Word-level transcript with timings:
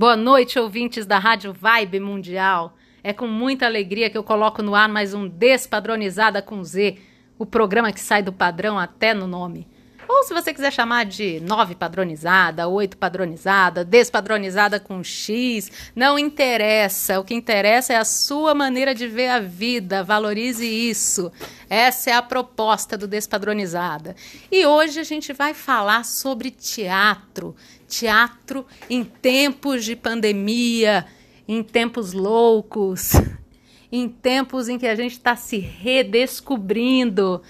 Boa 0.00 0.16
noite, 0.16 0.58
ouvintes 0.58 1.04
da 1.04 1.18
Rádio 1.18 1.52
Vibe 1.52 2.00
Mundial. 2.00 2.74
É 3.04 3.12
com 3.12 3.26
muita 3.26 3.66
alegria 3.66 4.08
que 4.08 4.16
eu 4.16 4.24
coloco 4.24 4.62
no 4.62 4.74
ar 4.74 4.88
mais 4.88 5.12
um 5.12 5.28
Despadronizada 5.28 6.40
com 6.40 6.64
Z, 6.64 6.96
o 7.38 7.44
programa 7.44 7.92
que 7.92 8.00
sai 8.00 8.22
do 8.22 8.32
padrão 8.32 8.78
até 8.78 9.12
no 9.12 9.26
nome. 9.26 9.68
Ou 10.08 10.24
se 10.24 10.32
você 10.32 10.54
quiser 10.54 10.72
chamar 10.72 11.04
de 11.04 11.38
nove 11.40 11.74
padronizada, 11.74 12.66
oito 12.66 12.96
padronizada, 12.96 13.84
despadronizada 13.84 14.80
com 14.80 15.04
X, 15.04 15.70
não 15.94 16.18
interessa. 16.18 17.20
O 17.20 17.24
que 17.24 17.34
interessa 17.34 17.92
é 17.92 17.96
a 17.96 18.04
sua 18.04 18.54
maneira 18.54 18.94
de 18.94 19.06
ver 19.06 19.28
a 19.28 19.38
vida. 19.38 20.02
Valorize 20.02 20.66
isso. 20.66 21.30
Essa 21.68 22.10
é 22.10 22.12
a 22.14 22.22
proposta 22.22 22.96
do 22.96 23.06
Despadronizada. 23.06 24.16
E 24.50 24.66
hoje 24.66 24.98
a 24.98 25.04
gente 25.04 25.32
vai 25.32 25.54
falar 25.54 26.04
sobre 26.04 26.50
teatro 26.50 27.54
teatro 27.90 28.64
em 28.88 29.04
tempos 29.04 29.84
de 29.84 29.96
pandemia, 29.96 31.04
em 31.46 31.62
tempos 31.62 32.12
loucos, 32.12 33.12
em 33.90 34.08
tempos 34.08 34.68
em 34.68 34.78
que 34.78 34.86
a 34.86 34.94
gente 34.94 35.12
está 35.12 35.34
se 35.34 35.58
redescobrindo. 35.58 37.42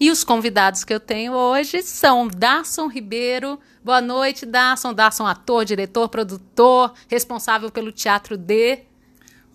E 0.00 0.10
os 0.10 0.24
convidados 0.24 0.82
que 0.82 0.92
eu 0.92 0.98
tenho 0.98 1.32
hoje 1.32 1.82
são 1.82 2.26
Darson 2.26 2.88
Ribeiro. 2.88 3.60
Boa 3.84 4.00
noite, 4.00 4.44
Darson. 4.44 4.92
Darson, 4.92 5.26
ator, 5.26 5.64
diretor, 5.64 6.08
produtor, 6.08 6.92
responsável 7.06 7.70
pelo 7.70 7.92
Teatro 7.92 8.36
D. 8.36 8.80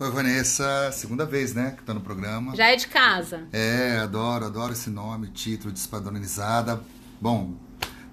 Oi, 0.00 0.10
Vanessa. 0.10 0.90
Segunda 0.92 1.26
vez, 1.26 1.52
né, 1.52 1.74
que 1.76 1.82
tá 1.82 1.92
no 1.92 2.00
programa. 2.00 2.54
Já 2.54 2.70
é 2.70 2.76
de 2.76 2.86
casa. 2.86 3.48
É, 3.52 3.98
adoro, 3.98 4.46
adoro 4.46 4.72
esse 4.72 4.88
nome, 4.88 5.26
título, 5.28 5.72
despadronizada. 5.72 6.80
Bom, 7.20 7.54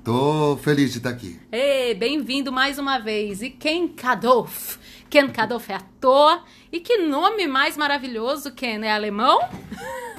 Tô 0.06 0.56
feliz 0.58 0.92
de 0.92 1.00
estar 1.00 1.10
aqui. 1.10 1.40
Ei, 1.52 1.96
bem-vindo 1.96 2.52
mais 2.52 2.78
uma 2.78 3.00
vez. 3.00 3.42
E 3.42 3.50
Ken 3.50 3.88
Kadoff. 3.88 4.78
Ken 5.10 5.28
Kadoff 5.30 5.72
é 5.72 5.78
ator. 5.78 6.44
E 6.72 6.80
que 6.80 7.00
nome 7.00 7.48
mais 7.48 7.76
maravilhoso, 7.76 8.52
Ken. 8.52 8.84
É 8.84 8.92
alemão? 8.92 9.40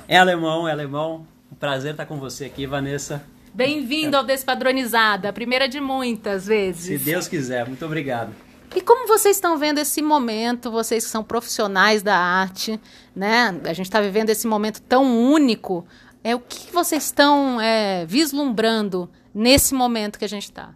É 0.09 0.19
alemão, 0.19 0.67
é 0.67 0.73
alemão. 0.73 1.25
Um 1.53 1.55
prazer 1.55 1.93
estar 1.93 2.05
com 2.05 2.19
você 2.19 2.47
aqui, 2.47 2.67
Vanessa. 2.67 3.23
Bem-vindo 3.55 4.17
ao 4.17 4.25
Despadronizada, 4.25 5.29
a 5.29 5.33
primeira 5.33 5.69
de 5.69 5.79
muitas 5.79 6.49
vezes. 6.49 6.87
Se 6.87 6.99
Deus 6.99 7.29
quiser, 7.29 7.65
muito 7.69 7.87
obrigado. 7.87 8.35
E 8.75 8.81
como 8.81 9.07
vocês 9.07 9.37
estão 9.37 9.57
vendo 9.57 9.79
esse 9.79 10.03
momento, 10.03 10.69
vocês 10.69 11.05
que 11.05 11.11
são 11.11 11.23
profissionais 11.23 12.03
da 12.03 12.19
arte, 12.19 12.81
né? 13.15 13.57
A 13.63 13.73
gente 13.73 13.87
está 13.87 14.01
vivendo 14.01 14.31
esse 14.31 14.49
momento 14.49 14.83
tão 14.83 15.05
único. 15.31 15.87
É 16.25 16.35
o 16.35 16.41
que 16.41 16.73
vocês 16.73 17.05
estão 17.05 17.61
é, 17.61 18.05
vislumbrando 18.05 19.09
nesse 19.37 19.75
momento 19.75 20.19
que 20.19 20.25
a 20.25 20.29
gente 20.29 20.45
está? 20.45 20.75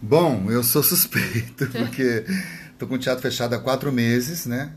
Bom, 0.00 0.50
eu 0.50 0.62
sou 0.62 0.82
suspeito, 0.82 1.66
porque 1.72 2.24
estou 2.72 2.86
com 2.86 2.96
o 2.96 2.98
teatro 2.98 3.22
fechado 3.22 3.54
há 3.54 3.58
quatro 3.58 3.90
meses, 3.90 4.44
né? 4.44 4.76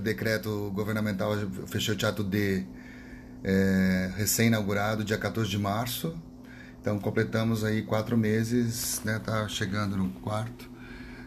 Decreto 0.00 0.70
governamental, 0.72 1.32
fechei 1.66 1.92
o 1.92 1.96
teatro 1.96 2.22
D 2.22 2.64
é, 3.42 4.12
recém-inaugurado, 4.16 5.04
dia 5.04 5.18
14 5.18 5.50
de 5.50 5.58
março. 5.58 6.16
Então 6.80 6.98
completamos 7.00 7.64
aí 7.64 7.82
quatro 7.82 8.16
meses, 8.16 9.02
né? 9.04 9.18
Tá 9.18 9.48
chegando 9.48 9.96
no 9.96 10.08
quarto, 10.20 10.70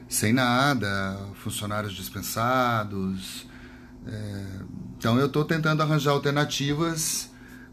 sem 0.07 0.31
nada, 0.31 1.19
funcionários 1.43 1.93
dispensados. 1.93 3.45
É, 4.07 4.45
então 4.97 5.19
eu 5.19 5.27
estou 5.27 5.43
tentando 5.43 5.83
arranjar 5.83 6.11
alternativas 6.11 7.30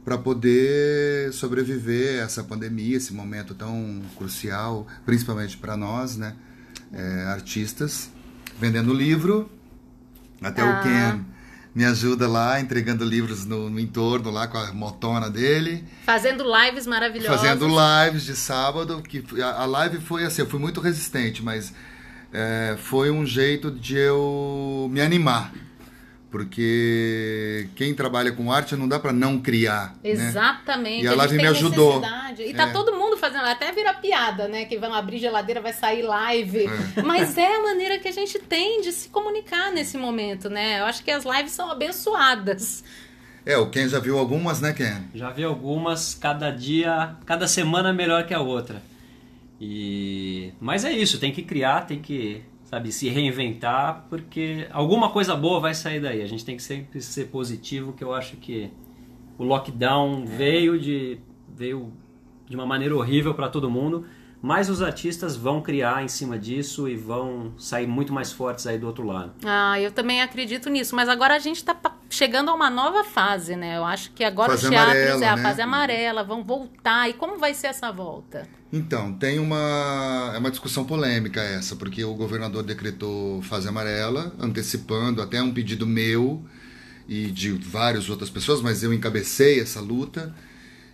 para 0.09 0.17
poder 0.17 1.31
sobreviver 1.35 2.23
a 2.23 2.25
essa 2.25 2.43
pandemia, 2.43 2.97
esse 2.97 3.13
momento 3.13 3.55
tão 3.55 4.01
crucial, 4.17 4.87
principalmente 5.05 5.59
para 5.59 5.77
nós, 5.77 6.17
né, 6.17 6.35
é, 6.95 7.25
artistas, 7.25 8.11
vendendo 8.59 8.95
livro, 8.95 9.51
até 10.41 10.63
ah. 10.63 10.65
o 10.65 10.83
Ken 10.83 11.25
me 11.75 11.85
ajuda 11.85 12.27
lá, 12.27 12.59
entregando 12.59 13.05
livros 13.05 13.45
no, 13.45 13.69
no, 13.69 13.79
entorno 13.79 14.31
lá 14.31 14.49
com 14.49 14.57
a 14.57 14.73
motona 14.73 15.29
dele. 15.29 15.85
Fazendo 16.07 16.43
lives 16.43 16.87
maravilhosas. 16.87 17.43
Fazendo 17.43 17.67
lives 17.69 18.25
de 18.25 18.35
sábado, 18.35 19.03
que 19.03 19.23
a, 19.43 19.63
a 19.63 19.67
live 19.67 20.01
foi 20.01 20.25
assim, 20.25 20.41
eu 20.41 20.49
fui 20.49 20.59
muito 20.59 20.81
resistente, 20.81 21.43
mas 21.43 21.75
é, 22.33 22.79
foi 22.79 23.11
um 23.11 23.27
jeito 23.27 23.71
de 23.71 23.99
eu 23.99 24.89
me 24.91 25.03
animar 25.03 25.53
porque 26.31 27.69
quem 27.75 27.95
trabalha 27.95 28.33
com 28.33 28.53
arte 28.53 28.77
não 28.77 28.87
dá 28.87 28.99
para 28.99 29.13
não 29.13 29.39
criar. 29.39 29.95
Né? 30.05 30.11
Exatamente. 30.11 31.03
Né? 31.03 31.05
E 31.05 31.09
a, 31.09 31.13
a 31.13 31.17
live 31.17 31.37
me 31.37 31.47
ajudou. 31.47 32.03
E 32.39 32.53
tá 32.53 32.69
é. 32.69 32.73
todo 32.73 32.93
mundo 32.93 33.17
fazendo, 33.17 33.45
até 33.45 33.73
vira 33.73 33.95
piada, 33.95 34.47
né? 34.47 34.67
Que 34.67 34.79
vão 34.79 34.93
abrir 34.93 35.19
geladeira, 35.19 35.61
vai 35.61 35.73
sair 35.73 36.03
live. 36.03 36.67
É. 36.97 37.03
Mas 37.03 37.37
é 37.39 37.57
a 37.57 37.63
maneira 37.63 37.99
que 37.99 38.09
a 38.09 38.13
gente 38.13 38.39
tem 38.39 38.83
de 38.83 38.93
se 38.93 39.09
comunicar 39.09 39.73
nesse 39.73 39.97
momento, 39.97 40.51
né? 40.51 40.81
Eu 40.81 40.85
acho 40.85 41.03
que 41.03 41.11
as 41.11 41.25
lives 41.25 41.53
são 41.53 41.71
abençoadas. 41.71 42.85
É, 43.47 43.57
o 43.57 43.71
Ken 43.71 43.89
já 43.89 43.99
viu 43.99 44.19
algumas, 44.19 44.61
né, 44.61 44.75
Ken? 44.75 45.05
Já 45.15 45.31
vi 45.31 45.43
algumas, 45.45 46.15
cada 46.15 46.51
dia, 46.51 47.17
cada 47.25 47.49
semana 47.49 47.93
melhor 47.93 48.27
que 48.27 48.35
a 48.35 48.41
outra. 48.41 48.83
E 49.59 50.53
mas 50.61 50.85
é 50.85 50.93
isso, 50.93 51.19
tem 51.19 51.33
que 51.33 51.43
criar, 51.43 51.87
tem 51.87 51.99
que 51.99 52.45
sabe, 52.69 52.93
se 52.93 53.09
reinventar, 53.09 54.05
porque 54.11 54.67
alguma 54.71 55.09
coisa 55.09 55.35
boa 55.35 55.59
vai 55.59 55.73
sair 55.73 56.01
daí. 56.01 56.21
A 56.21 56.27
gente 56.27 56.45
tem 56.45 56.55
que 56.55 56.63
sempre 56.63 57.01
ser 57.01 57.29
positivo, 57.29 57.95
que 57.95 58.05
eu 58.05 58.13
acho 58.13 58.37
que 58.37 58.71
o 59.39 59.45
lockdown 59.45 60.27
veio 60.27 60.79
de 60.79 61.19
veio 61.49 61.91
de 62.47 62.55
uma 62.55 62.67
maneira 62.67 62.95
horrível 62.95 63.33
para 63.33 63.49
todo 63.49 63.71
mundo, 63.71 64.05
mas 64.43 64.69
os 64.69 64.83
artistas 64.83 65.35
vão 65.35 65.63
criar 65.63 66.05
em 66.05 66.09
cima 66.09 66.39
disso 66.39 66.87
e 66.87 66.95
vão 66.95 67.55
sair 67.57 67.87
muito 67.87 68.13
mais 68.13 68.33
fortes 68.33 68.67
aí 68.67 68.79
do 68.79 68.87
outro 68.87 69.05
lado. 69.05 69.33
Ah, 69.45 69.81
eu 69.81 69.91
também 69.91 70.21
acredito 70.21 70.69
nisso, 70.69 70.95
mas 70.95 71.09
agora 71.09 71.35
a 71.35 71.39
gente 71.39 71.57
está 71.57 71.75
chegando 72.09 72.51
a 72.51 72.55
uma 72.55 72.71
nova 72.71 73.05
fase, 73.05 73.57
né? 73.57 73.77
Eu 73.77 73.85
acho 73.85 74.11
que 74.13 74.25
agora 74.25 74.51
fase 74.51 74.65
os 74.65 74.71
teatros 74.71 74.95
amarela, 74.95 75.25
é 75.25 75.29
a 75.29 75.37
né? 75.37 75.43
fase 75.43 75.61
amarela, 75.61 76.25
vão 76.25 76.43
voltar. 76.43 77.09
E 77.09 77.13
como 77.13 77.39
vai 77.39 77.55
ser 77.55 77.69
essa 77.69 77.91
volta? 77.93 78.49
Então, 78.73 79.13
tem 79.15 79.39
uma 79.39 80.33
é 80.35 80.39
uma 80.39 80.51
discussão 80.51 80.85
polêmica 80.85 81.41
essa, 81.41 81.77
porque 81.77 82.05
o 82.05 82.15
governador 82.15 82.63
decretou 82.63 83.43
fase 83.43 83.69
amarela, 83.69 84.33
antecipando 84.39 85.23
até 85.23 85.41
um 85.43 85.53
pedido 85.53 85.87
meu 85.87 86.45
e 87.09 87.31
de 87.31 87.53
várias 87.53 88.11
outras 88.11 88.29
pessoas, 88.29 88.61
mas 88.61 88.83
eu 88.83 88.93
encabecei 88.93 89.61
essa 89.61 89.81
luta. 89.81 90.35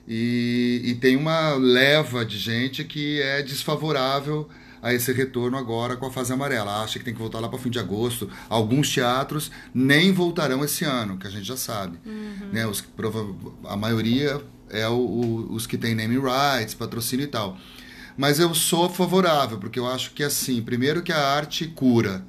E, 0.07 0.83
e 0.85 0.95
tem 0.97 1.17
uma 1.17 1.55
leva 1.55 2.25
de 2.25 2.39
gente 2.39 2.85
que 2.85 3.21
é 3.23 3.43
desfavorável 3.43 4.49
a 4.85 4.93
esse 4.93 5.11
retorno 5.13 5.57
agora 5.57 5.97
com 5.97 6.05
a 6.05 6.11
fase 6.11 6.31
amarela. 6.31 6.83
Acha 6.83 6.99
que 6.99 7.05
tem 7.07 7.15
que 7.15 7.19
voltar 7.19 7.41
lá 7.41 7.49
para 7.49 7.59
fim 7.59 7.71
de 7.71 7.79
agosto. 7.79 8.29
Alguns 8.51 8.93
teatros 8.93 9.51
nem 9.73 10.13
voltarão 10.13 10.63
esse 10.63 10.85
ano, 10.85 11.17
que 11.17 11.27
a 11.27 11.31
gente 11.31 11.47
já 11.47 11.57
sabe. 11.57 11.99
Uhum. 12.05 12.51
Né? 12.53 12.67
Os, 12.67 12.85
a 13.65 13.77
maioria 13.79 14.43
é 14.69 14.87
o, 14.87 14.93
o, 14.93 15.55
os 15.55 15.67
que 15.67 15.79
têm 15.79 15.95
name 15.95 16.19
rights, 16.19 16.75
patrocínio 16.75 17.25
e 17.25 17.29
tal. 17.29 17.57
Mas 18.15 18.39
eu 18.39 18.55
sou 18.55 18.91
favorável, 18.91 19.57
porque 19.59 19.79
eu 19.79 19.87
acho 19.87 20.13
que 20.13 20.23
assim, 20.23 20.61
primeiro 20.61 21.03
que 21.03 21.13
a 21.13 21.29
arte 21.35 21.67
cura. 21.67 22.23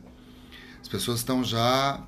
As 0.82 0.88
pessoas 0.88 1.20
estão 1.20 1.44
já 1.44 2.02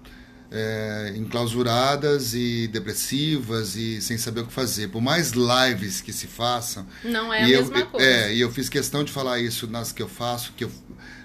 é, 0.52 1.13
enclausuradas 1.16 2.34
e 2.34 2.68
depressivas 2.68 3.75
e 3.75 4.02
sem 4.02 4.18
saber 4.18 4.41
o 4.41 4.47
que 4.47 4.53
fazer. 4.53 4.90
Por 4.90 5.02
mais 5.02 5.31
lives 5.31 6.02
que 6.02 6.13
se 6.13 6.28
façam. 6.28 6.85
Não 7.03 7.34
é 7.34 7.44
a 7.44 7.47
mesma 7.47 7.80
eu, 7.80 7.85
coisa. 7.88 8.06
É, 8.06 8.34
e 8.34 8.41
eu 8.41 8.52
fiz 8.52 8.69
questão 8.69 9.03
de 9.03 9.12
falar 9.12 9.40
isso 9.40 9.68
nas 9.68 9.91
que 9.91 10.02
eu 10.02 10.08
faço, 10.08 10.53
que 10.56 10.63
eu, 10.63 10.72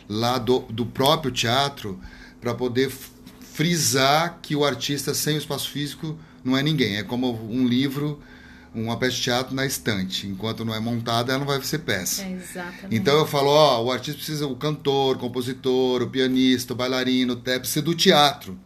lá 0.08 0.38
do, 0.38 0.60
do 0.70 0.84
próprio 0.84 1.30
teatro, 1.30 2.00
para 2.40 2.54
poder 2.54 2.90
frisar 3.52 4.38
que 4.42 4.56
o 4.56 4.64
artista 4.64 5.14
sem 5.14 5.36
o 5.36 5.38
espaço 5.38 5.70
físico 5.70 6.18
não 6.44 6.56
é 6.56 6.62
ninguém. 6.62 6.96
É 6.96 7.02
como 7.02 7.32
um 7.48 7.66
livro 7.66 8.20
uma 8.74 8.96
peça 8.96 9.16
de 9.16 9.22
teatro 9.22 9.54
na 9.54 9.66
estante. 9.66 10.26
Enquanto 10.26 10.64
não 10.64 10.74
é 10.74 10.80
montada, 10.80 11.32
ela 11.32 11.40
não 11.40 11.46
vai 11.46 11.60
ser 11.62 11.80
peça. 11.80 12.22
É 12.22 12.32
exatamente. 12.32 12.86
Então 12.90 13.18
eu 13.18 13.26
falo, 13.26 13.50
ó, 13.50 13.84
o 13.84 13.92
artista 13.92 14.16
precisa, 14.16 14.46
o 14.46 14.56
cantor, 14.56 15.16
o 15.16 15.18
compositor, 15.18 16.02
o 16.02 16.08
pianista, 16.08 16.72
o 16.72 16.76
bailarino, 16.76 17.34
o 17.34 17.36
tep, 17.36 17.60
precisa 17.60 17.82
do 17.82 17.94
teatro. 17.94 18.58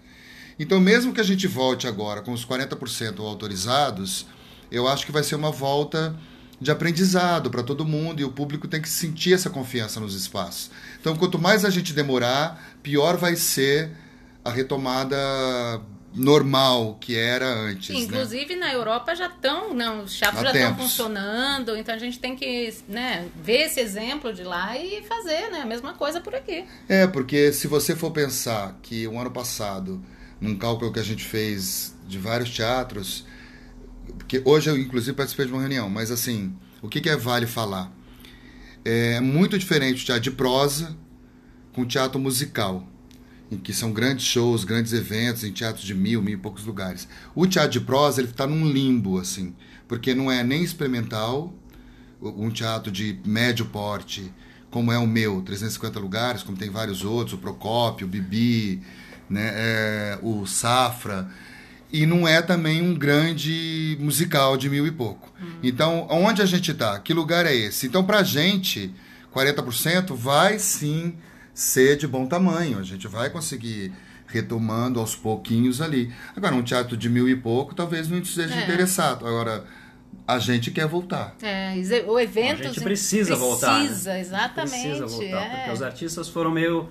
Então, 0.59 0.81
mesmo 0.81 1.13
que 1.13 1.21
a 1.21 1.25
gente 1.25 1.47
volte 1.47 1.87
agora 1.87 2.23
com 2.23 2.33
os 2.33 2.45
40% 2.45 3.21
autorizados, 3.21 4.27
eu 4.71 4.89
acho 4.89 5.05
que 5.05 5.13
vai 5.13 5.23
ser 5.23 5.35
uma 5.35 5.51
volta 5.51 6.17
de 6.61 6.71
aprendizado 6.71 7.51
para 7.51 7.63
todo 7.63 7.85
mundo 7.85 8.21
e 8.21 8.25
o 8.25 8.33
público 8.33 8.67
tem 8.67 8.81
que 8.81 8.89
sentir 8.89 9.35
essa 9.35 9.51
confiança 9.51 10.01
nos 10.01 10.15
espaços. 10.15 10.71
Então, 11.01 11.15
quanto 11.15 11.39
mais 11.39 11.65
a 11.65 11.71
gente 11.71 11.93
demorar, 11.93 12.77
pior 12.83 13.17
vai 13.17 13.37
ser 13.37 13.91
a 14.43 14.51
retomada 14.51 15.17
normal 16.15 16.97
que 16.99 17.15
era 17.15 17.47
antes. 17.47 17.91
Né? 17.91 18.01
Inclusive 18.01 18.57
né? 18.57 18.67
na 18.67 18.73
Europa 18.73 19.15
já 19.15 19.27
estão, 19.27 19.75
não, 19.75 20.05
os 20.05 20.19
teatros 20.19 20.43
já 20.43 20.53
estão 20.53 20.77
funcionando, 20.77 21.77
então 21.77 21.95
a 21.95 21.99
gente 21.99 22.19
tem 22.19 22.35
que 22.35 22.73
né, 22.89 23.29
ver 23.43 23.67
esse 23.67 23.79
exemplo 23.79 24.33
de 24.33 24.43
lá 24.43 24.79
e 24.79 25.03
fazer 25.03 25.51
né, 25.51 25.61
a 25.61 25.67
mesma 25.67 25.93
coisa 25.93 26.21
por 26.21 26.35
aqui. 26.35 26.65
É, 26.89 27.07
porque 27.07 27.53
se 27.53 27.69
você 27.69 27.95
for 27.95 28.11
pensar 28.11 28.79
que 28.83 29.07
o 29.07 29.19
ano 29.19 29.31
passado 29.31 30.03
num 30.41 30.57
cálculo 30.57 30.93
que 30.93 31.01
a 31.01 31.05
gente 31.05 31.25
fez 31.25 31.95
de 32.07 32.19
vários 32.19 32.51
teatros, 32.51 33.25
porque 34.19 34.43
hoje 34.45 34.71
eu 34.71 34.77
inclusive 34.77 35.17
participei 35.17 35.47
de 35.47 35.53
uma 35.53 35.61
reunião, 35.61 35.89
mas 35.89 36.11
assim, 36.11 36.55
o 36.83 36.89
que, 36.89 37.01
que 37.01 37.09
é 37.09 37.17
vale 37.17 37.47
falar? 37.47 37.93
É 38.85 39.21
muito 39.21 39.59
diferente 39.59 40.03
o 40.03 40.07
teatro 40.07 40.23
de 40.23 40.31
prosa, 40.31 40.97
com 41.73 41.85
teatro 41.85 42.19
musical, 42.21 42.87
em 43.51 43.59
que 43.59 43.73
são 43.73 43.93
grandes 43.93 44.25
shows, 44.25 44.65
grandes 44.65 44.93
eventos 44.93 45.45
em 45.45 45.53
teatros 45.53 45.85
de 45.85 45.95
mil, 45.95 46.23
mil 46.23 46.35
e 46.35 46.41
poucos 46.41 46.65
lugares. 46.65 47.09
O 47.35 47.47
teatro 47.47 47.73
de 47.73 47.81
prosa 47.81 48.21
ele 48.21 48.31
está 48.31 48.47
num 48.47 48.67
limbo 48.67 49.19
assim, 49.19 49.55
porque 49.89 50.15
não 50.15 50.31
é 50.31 50.43
nem 50.43 50.63
experimental, 50.63 51.53
um 52.21 52.51
teatro 52.51 52.91
de 52.91 53.19
médio 53.25 53.67
porte, 53.67 54.33
como 54.71 54.91
é 54.91 54.99
o 54.99 55.07
meu, 55.07 55.43
350 55.43 55.99
lugares, 56.01 56.43
como 56.43 56.57
tem 56.57 56.71
vários 56.71 57.05
outros, 57.05 57.35
o 57.35 57.39
Procópio, 57.39 58.07
o 58.07 58.11
Bibi, 58.11 58.83
né, 59.29 59.53
é, 59.55 60.19
o 60.23 60.47
Safra, 60.47 61.29
e 61.93 62.05
não 62.05 62.27
é 62.27 62.43
também 62.43 62.83
um 62.83 62.95
grande 62.95 63.97
musical 64.01 64.57
de 64.57 64.69
mil 64.69 64.87
e 64.87 64.91
pouco. 64.91 65.33
Uhum. 65.41 65.59
Então, 65.63 66.07
onde 66.11 66.43
a 66.43 66.47
gente 66.47 66.73
está? 66.73 66.99
Que 66.99 67.15
lugar 67.15 67.47
é 67.47 67.55
esse? 67.55 67.87
Então, 67.87 68.05
para 68.05 68.19
a 68.19 68.23
gente, 68.23 68.93
40% 69.35 70.15
vai 70.15 70.59
sim 70.59 71.15
ser 71.55 71.97
de 71.97 72.07
bom 72.07 72.27
tamanho. 72.27 72.79
A 72.79 72.83
gente 72.83 73.07
vai 73.07 73.31
conseguir 73.31 73.93
retomando 74.27 74.99
aos 74.99 75.15
pouquinhos 75.15 75.81
ali. 75.81 76.13
Agora, 76.35 76.55
um 76.55 76.63
teatro 76.63 76.97
de 76.97 77.09
mil 77.09 77.29
e 77.29 77.37
pouco 77.37 77.75
talvez 77.75 78.09
não 78.09 78.23
seja 78.25 78.55
é. 78.55 78.65
interessado. 78.65 79.27
Agora, 79.27 79.65
a 80.27 80.39
gente 80.39 80.71
quer 80.71 80.87
voltar. 80.87 81.37
É, 81.41 81.75
o 82.07 82.19
evento. 82.19 82.63
A 82.63 82.67
gente 82.67 82.81
precisa, 82.81 82.83
precisa 82.83 83.37
voltar. 83.37 83.81
Precisa, 83.81 84.19
exatamente. 84.19 84.99
Precisa 84.99 85.07
voltar, 85.07 85.43
é. 85.43 85.57
porque 85.57 85.71
os 85.71 85.83
artistas 85.83 86.29
foram 86.29 86.51
meio 86.51 86.89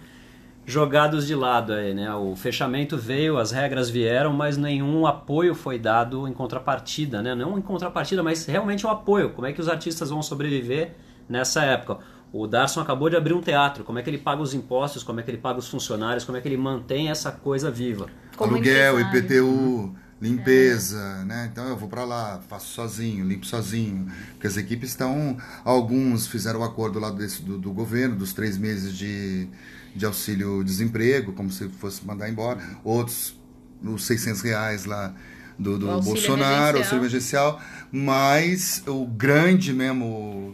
jogados 0.65 1.27
de 1.27 1.35
lado 1.35 1.73
aí, 1.73 1.93
né? 1.93 2.13
O 2.15 2.35
fechamento 2.35 2.97
veio, 2.97 3.37
as 3.37 3.51
regras 3.51 3.89
vieram, 3.89 4.33
mas 4.33 4.57
nenhum 4.57 5.05
apoio 5.05 5.53
foi 5.53 5.77
dado 5.77 6.27
em 6.27 6.33
contrapartida, 6.33 7.21
né? 7.21 7.35
Não 7.35 7.57
em 7.57 7.61
contrapartida, 7.61 8.23
mas 8.23 8.45
realmente 8.45 8.85
o 8.85 8.89
um 8.89 8.91
apoio. 8.91 9.29
Como 9.29 9.45
é 9.45 9.53
que 9.53 9.61
os 9.61 9.69
artistas 9.69 10.09
vão 10.09 10.23
sobreviver 10.23 10.95
nessa 11.29 11.63
época? 11.63 11.99
O 12.33 12.47
Darson 12.47 12.81
acabou 12.81 13.09
de 13.09 13.15
abrir 13.15 13.33
um 13.33 13.41
teatro. 13.41 13.83
Como 13.83 13.99
é 13.99 14.01
que 14.01 14.09
ele 14.09 14.17
paga 14.17 14.41
os 14.41 14.53
impostos? 14.53 15.03
Como 15.03 15.19
é 15.19 15.23
que 15.23 15.31
ele 15.31 15.37
paga 15.37 15.59
os 15.59 15.69
funcionários? 15.69 16.25
Como 16.25 16.37
é 16.37 16.41
que 16.41 16.47
ele 16.47 16.57
mantém 16.57 17.09
essa 17.09 17.31
coisa 17.31 17.71
viva? 17.71 18.07
Como 18.35 18.55
Aluguel, 18.55 18.99
IPTU, 18.99 19.95
limpeza, 20.19 21.19
é. 21.21 21.25
né? 21.25 21.49
Então 21.49 21.67
eu 21.69 21.77
vou 21.77 21.87
para 21.87 22.03
lá, 22.03 22.41
faço 22.49 22.67
sozinho, 22.73 23.25
limpo 23.25 23.45
sozinho. 23.45 24.11
Porque 24.31 24.47
as 24.47 24.57
equipes 24.57 24.89
estão. 24.89 25.37
Alguns 25.63 26.27
fizeram 26.27 26.59
o 26.59 26.63
um 26.63 26.65
acordo 26.65 26.99
lá 26.99 27.09
desse, 27.09 27.41
do, 27.41 27.57
do 27.57 27.71
governo, 27.71 28.15
dos 28.15 28.33
três 28.33 28.57
meses 28.57 28.97
de 28.97 29.47
de 29.95 30.05
auxílio-desemprego, 30.05 31.31
como 31.31 31.49
se 31.49 31.69
fosse 31.69 32.05
mandar 32.05 32.29
embora. 32.29 32.59
Outros, 32.83 33.39
os 33.81 34.05
600 34.05 34.41
reais 34.41 34.85
lá 34.85 35.15
do, 35.57 35.79
do 35.79 36.01
Bolsonaro, 36.01 36.79
auxílio 36.79 36.99
emergencial. 36.99 37.61
Mas 37.91 38.83
o 38.85 39.05
grande 39.05 39.71
mesmo, 39.71 40.53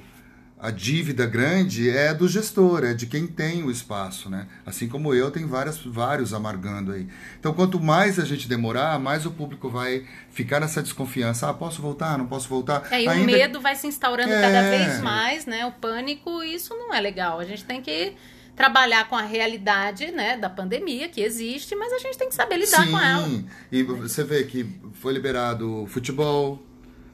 a 0.59 0.69
dívida 0.69 1.25
grande 1.25 1.89
é 1.89 2.13
do 2.13 2.27
gestor, 2.27 2.83
é 2.83 2.93
de 2.93 3.07
quem 3.07 3.25
tem 3.25 3.63
o 3.63 3.71
espaço, 3.71 4.29
né? 4.29 4.45
Assim 4.63 4.87
como 4.87 5.11
eu, 5.11 5.31
tem 5.31 5.47
várias, 5.47 5.79
vários 5.79 6.35
amargando 6.35 6.91
aí. 6.91 7.07
Então, 7.39 7.51
quanto 7.51 7.79
mais 7.79 8.19
a 8.19 8.25
gente 8.25 8.47
demorar, 8.47 8.99
mais 8.99 9.25
o 9.25 9.31
público 9.31 9.71
vai 9.71 10.05
ficar 10.29 10.59
nessa 10.59 10.83
desconfiança. 10.83 11.49
Ah, 11.49 11.53
posso 11.53 11.81
voltar? 11.81 12.15
Não 12.15 12.27
posso 12.27 12.47
voltar? 12.47 12.87
É, 12.91 13.01
e 13.01 13.07
Ainda... 13.07 13.23
o 13.23 13.25
medo 13.25 13.59
vai 13.59 13.75
se 13.75 13.87
instaurando 13.87 14.31
é... 14.31 14.39
cada 14.39 14.61
vez 14.69 15.01
mais, 15.01 15.47
né? 15.47 15.65
O 15.65 15.71
pânico, 15.71 16.43
isso 16.43 16.75
não 16.75 16.93
é 16.93 17.01
legal. 17.01 17.39
A 17.39 17.45
gente 17.45 17.65
tem 17.65 17.81
que 17.81 18.13
trabalhar 18.61 19.09
com 19.09 19.15
a 19.15 19.23
realidade 19.23 20.11
né, 20.11 20.37
da 20.37 20.47
pandemia 20.47 21.09
que 21.09 21.19
existe, 21.19 21.75
mas 21.75 21.91
a 21.91 21.97
gente 21.97 22.15
tem 22.15 22.29
que 22.29 22.35
saber 22.35 22.57
lidar 22.57 22.85
Sim, 22.85 22.91
com 22.91 22.99
ela. 22.99 23.43
E 23.71 23.81
você 23.81 24.23
vê 24.23 24.43
que 24.43 24.67
foi 24.93 25.13
liberado 25.13 25.87
futebol. 25.87 26.63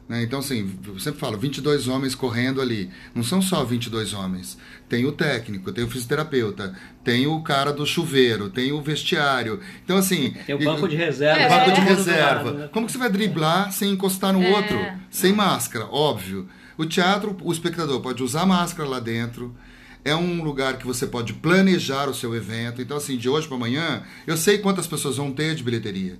Né? 0.09 0.23
Então, 0.23 0.39
assim, 0.39 0.77
eu 0.85 0.99
sempre 0.99 1.21
falo, 1.21 1.37
22 1.37 1.87
homens 1.87 2.15
correndo 2.15 2.61
ali. 2.61 2.89
Não 3.15 3.23
são 3.23 3.41
só 3.41 3.63
22 3.63 4.13
homens. 4.13 4.57
Tem 4.89 5.05
o 5.05 5.13
técnico, 5.13 5.71
tem 5.71 5.85
o 5.85 5.89
fisioterapeuta, 5.89 6.75
tem 7.01 7.27
o 7.27 7.41
cara 7.41 7.71
do 7.71 7.85
chuveiro, 7.85 8.49
tem 8.49 8.73
o 8.73 8.81
vestiário. 8.81 9.61
Então, 9.85 9.95
assim. 9.95 10.35
Tem 10.45 10.53
o 10.53 10.59
banco 10.59 10.85
de 10.85 10.97
reserva. 10.97 11.41
É, 11.41 11.49
banco 11.49 11.71
de 11.71 11.81
reserva. 11.81 12.51
Né? 12.51 12.69
Como 12.73 12.87
que 12.87 12.91
você 12.91 12.97
vai 12.97 13.09
driblar 13.09 13.71
sem 13.71 13.91
encostar 13.91 14.33
no 14.33 14.43
é. 14.43 14.51
outro? 14.51 14.77
Sem 15.09 15.31
máscara, 15.31 15.85
óbvio. 15.85 16.49
O 16.77 16.85
teatro, 16.85 17.37
o 17.41 17.53
espectador 17.53 18.01
pode 18.01 18.21
usar 18.21 18.45
máscara 18.45 18.87
lá 18.87 18.99
dentro 18.99 19.55
é 20.07 20.15
um 20.15 20.41
lugar 20.41 20.77
que 20.77 20.87
você 20.87 21.05
pode 21.05 21.33
planejar 21.33 22.07
o 22.07 22.13
seu 22.13 22.33
evento. 22.33 22.81
Então, 22.81 22.95
assim, 22.95 23.17
de 23.17 23.27
hoje 23.27 23.45
para 23.45 23.57
amanhã, 23.57 24.03
eu 24.25 24.37
sei 24.37 24.57
quantas 24.57 24.87
pessoas 24.87 25.17
vão 25.17 25.31
ter 25.33 25.53
de 25.53 25.63
bilheteria. 25.63 26.17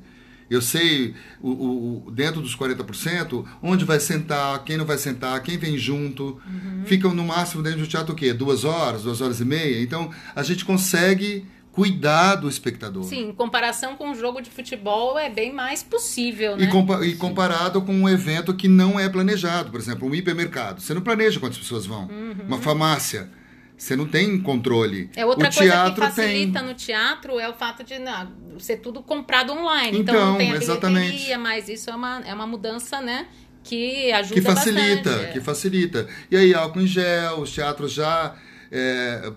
Eu 0.50 0.62
sei, 0.62 1.14
o, 1.42 2.06
o, 2.08 2.12
dentro 2.12 2.42
dos 2.42 2.56
40%, 2.56 3.46
onde 3.62 3.86
vai 3.86 4.00
sentar, 4.00 4.64
quem 4.64 4.78
não 4.78 4.86
vai 4.86 4.98
sentar, 4.98 5.42
quem 5.42 5.58
vem 5.58 5.78
junto. 5.78 6.40
Uhum. 6.46 6.84
Ficam 6.86 7.14
no 7.14 7.24
máximo 7.24 7.64
dentro 7.64 7.80
do 7.80 7.88
teatro 7.88 8.14
o 8.14 8.16
quê? 8.16 8.34
Duas 8.34 8.66
horas, 8.66 9.04
duas 9.04 9.22
horas 9.22 9.40
e 9.40 9.46
meia? 9.46 9.82
Então, 9.82 10.10
a 10.36 10.44
gente 10.44 10.66
consegue 10.66 11.46
cuidar 11.72 12.36
do 12.36 12.50
espectador. 12.50 13.04
Sim, 13.04 13.30
em 13.30 13.34
comparação 13.34 13.96
com 13.96 14.10
um 14.10 14.16
jogo 14.16 14.42
de 14.42 14.50
futebol 14.50 15.18
é 15.18 15.30
bem 15.30 15.54
mais 15.54 15.84
possível, 15.84 16.58
né? 16.58 16.64
E, 16.64 16.68
compa 16.68 17.06
e 17.06 17.16
comparado 17.16 17.82
com 17.82 17.94
um 17.94 18.10
evento 18.10 18.54
que 18.54 18.68
não 18.68 19.00
é 19.00 19.08
planejado, 19.08 19.70
por 19.70 19.80
exemplo, 19.80 20.10
um 20.10 20.16
hipermercado. 20.16 20.82
Você 20.82 20.94
não 20.94 21.02
planeja 21.02 21.40
quantas 21.40 21.58
pessoas 21.58 21.86
vão. 21.86 22.08
Uhum. 22.08 22.48
Uma 22.48 22.58
farmácia 22.58 23.30
você 23.78 23.96
não 23.96 24.08
tem 24.08 24.40
controle. 24.42 25.10
É 25.16 25.24
outra 25.24 25.50
o 25.50 25.54
coisa 25.54 25.92
que 25.92 26.02
facilita 26.02 26.60
tem... 26.60 26.68
no 26.68 26.74
teatro 26.74 27.40
é 27.40 27.48
o 27.48 27.54
fato 27.54 27.84
de 27.84 28.00
não, 28.00 28.60
ser 28.60 28.78
tudo 28.78 29.04
comprado 29.04 29.54
online. 29.54 30.00
Então, 30.00 30.16
então 30.16 30.32
não 30.32 30.38
tem 30.38 30.52
a 30.52 30.56
exatamente. 30.56 31.38
mas 31.38 31.70
isso 31.70 31.90
é 31.90 31.96
uma, 31.96 32.22
é 32.26 32.34
uma 32.34 32.48
mudança, 32.48 33.00
né? 33.00 33.28
Que 33.64 34.12
ajuda 34.12 34.34
Que 34.34 34.42
facilita, 34.42 35.10
bastante. 35.12 35.34
que 35.34 35.42
facilita. 35.42 36.08
E 36.32 36.38
aí, 36.38 36.54
álcool 36.56 36.82
em 36.82 36.88
gel, 36.88 37.42
os 37.42 37.54
teatros 37.54 37.94
já, 37.94 38.36
é, 38.72 39.32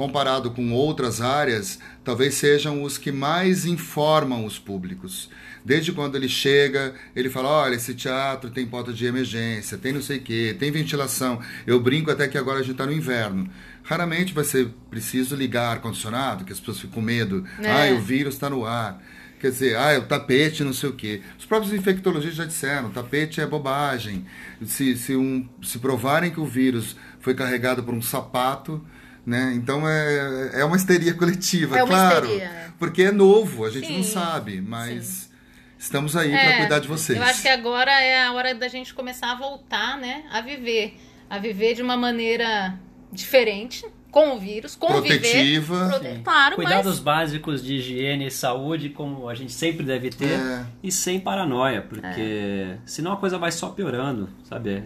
comparado 0.00 0.50
com 0.52 0.72
outras 0.72 1.20
áreas, 1.20 1.78
talvez 2.02 2.32
sejam 2.32 2.82
os 2.82 2.96
que 2.96 3.12
mais 3.12 3.66
informam 3.66 4.46
os 4.46 4.58
públicos. 4.58 5.28
Desde 5.62 5.92
quando 5.92 6.16
ele 6.16 6.26
chega, 6.26 6.94
ele 7.14 7.28
fala: 7.28 7.50
olha, 7.50 7.74
esse 7.74 7.92
teatro 7.92 8.48
tem 8.48 8.64
porta 8.64 8.94
de 8.94 9.04
emergência, 9.04 9.76
tem 9.76 9.92
não 9.92 10.00
sei 10.00 10.16
o 10.16 10.22
quê, 10.22 10.56
tem 10.58 10.70
ventilação. 10.70 11.38
Eu 11.66 11.78
brinco 11.78 12.10
até 12.10 12.26
que 12.26 12.38
agora 12.38 12.60
a 12.60 12.62
gente 12.62 12.72
está 12.72 12.86
no 12.86 12.94
inverno. 12.94 13.50
Raramente 13.82 14.32
vai 14.32 14.44
ser 14.44 14.70
preciso 14.88 15.36
ligar 15.36 15.70
ar-condicionado, 15.72 16.46
que 16.46 16.52
as 16.54 16.58
pessoas 16.58 16.78
ficam 16.80 16.94
com 16.94 17.02
medo. 17.02 17.44
É. 17.58 17.90
Ah, 17.90 17.94
o 17.94 18.00
vírus 18.00 18.32
está 18.32 18.48
no 18.48 18.64
ar. 18.64 19.02
Quer 19.38 19.50
dizer, 19.50 19.76
ah, 19.76 19.98
o 19.98 20.02
tapete, 20.06 20.64
não 20.64 20.72
sei 20.72 20.88
o 20.88 20.94
quê. 20.94 21.20
Os 21.38 21.44
próprios 21.44 21.74
infectologistas 21.74 22.38
já 22.38 22.44
disseram, 22.46 22.88
tapete 22.88 23.38
é 23.38 23.46
bobagem. 23.46 24.24
Se, 24.64 24.96
se, 24.96 25.14
um, 25.14 25.46
se 25.62 25.78
provarem 25.78 26.30
que 26.30 26.40
o 26.40 26.46
vírus 26.46 26.96
foi 27.20 27.34
carregado 27.34 27.82
por 27.82 27.92
um 27.92 28.00
sapato, 28.00 28.82
né? 29.30 29.52
Então 29.54 29.88
é, 29.88 30.60
é 30.60 30.64
uma 30.64 30.76
histeria 30.76 31.14
coletiva, 31.14 31.78
é 31.78 31.84
uma 31.84 31.94
claro. 31.94 32.26
Histeria. 32.26 32.44
É. 32.46 32.68
Porque 32.80 33.02
é 33.04 33.12
novo, 33.12 33.64
a 33.64 33.70
gente 33.70 33.86
Sim. 33.86 33.98
não 33.98 34.02
sabe, 34.02 34.60
mas 34.60 35.04
Sim. 35.04 35.30
estamos 35.78 36.16
aí 36.16 36.32
é, 36.34 36.48
para 36.48 36.56
cuidar 36.58 36.78
de 36.80 36.88
vocês. 36.88 37.16
Eu 37.16 37.24
acho 37.24 37.40
que 37.40 37.48
agora 37.48 37.92
é 37.92 38.24
a 38.24 38.32
hora 38.32 38.52
da 38.56 38.66
gente 38.66 38.92
começar 38.92 39.30
a 39.30 39.36
voltar, 39.36 39.96
né? 39.96 40.24
A 40.32 40.40
viver. 40.40 40.96
A 41.30 41.38
viver 41.38 41.74
de 41.74 41.82
uma 41.82 41.96
maneira 41.96 42.76
diferente 43.12 43.86
com 44.10 44.34
o 44.34 44.40
vírus, 44.40 44.74
conviver. 44.74 45.20
Protetiva. 45.20 45.88
Prote... 45.88 46.20
Claro, 46.24 46.56
Cuidados 46.56 46.94
mas... 46.94 46.98
básicos 46.98 47.62
de 47.62 47.76
higiene 47.76 48.26
e 48.26 48.30
saúde, 48.32 48.88
como 48.88 49.28
a 49.28 49.34
gente 49.36 49.52
sempre 49.52 49.86
deve 49.86 50.10
ter, 50.10 50.40
é. 50.40 50.66
e 50.82 50.90
sem 50.90 51.20
paranoia, 51.20 51.82
porque 51.82 52.20
é. 52.20 52.78
senão 52.84 53.12
a 53.12 53.16
coisa 53.16 53.38
vai 53.38 53.52
só 53.52 53.68
piorando, 53.68 54.28
sabe? 54.42 54.82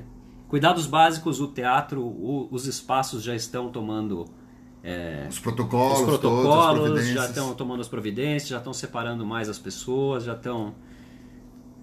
Cuidados 0.49 0.87
básicos, 0.87 1.41
o 1.41 1.49
teatro, 1.49 2.03
o, 2.03 2.49
os 2.51 2.67
espaços 2.67 3.23
já 3.23 3.35
estão 3.35 3.71
tomando. 3.71 4.27
É, 4.83 5.27
os 5.29 5.39
protocolos, 5.39 6.01
os 6.01 6.05
protocolos 6.05 7.07
já 7.09 7.27
estão 7.27 7.55
tomando 7.55 7.81
as 7.81 7.89
providências, 7.89 8.51
já 8.51 8.59
estão 8.59 8.73
separando 8.73 9.25
mais 9.25 9.49
as 9.49 9.59
pessoas, 9.59 10.25
já 10.25 10.35
estão 10.35 10.75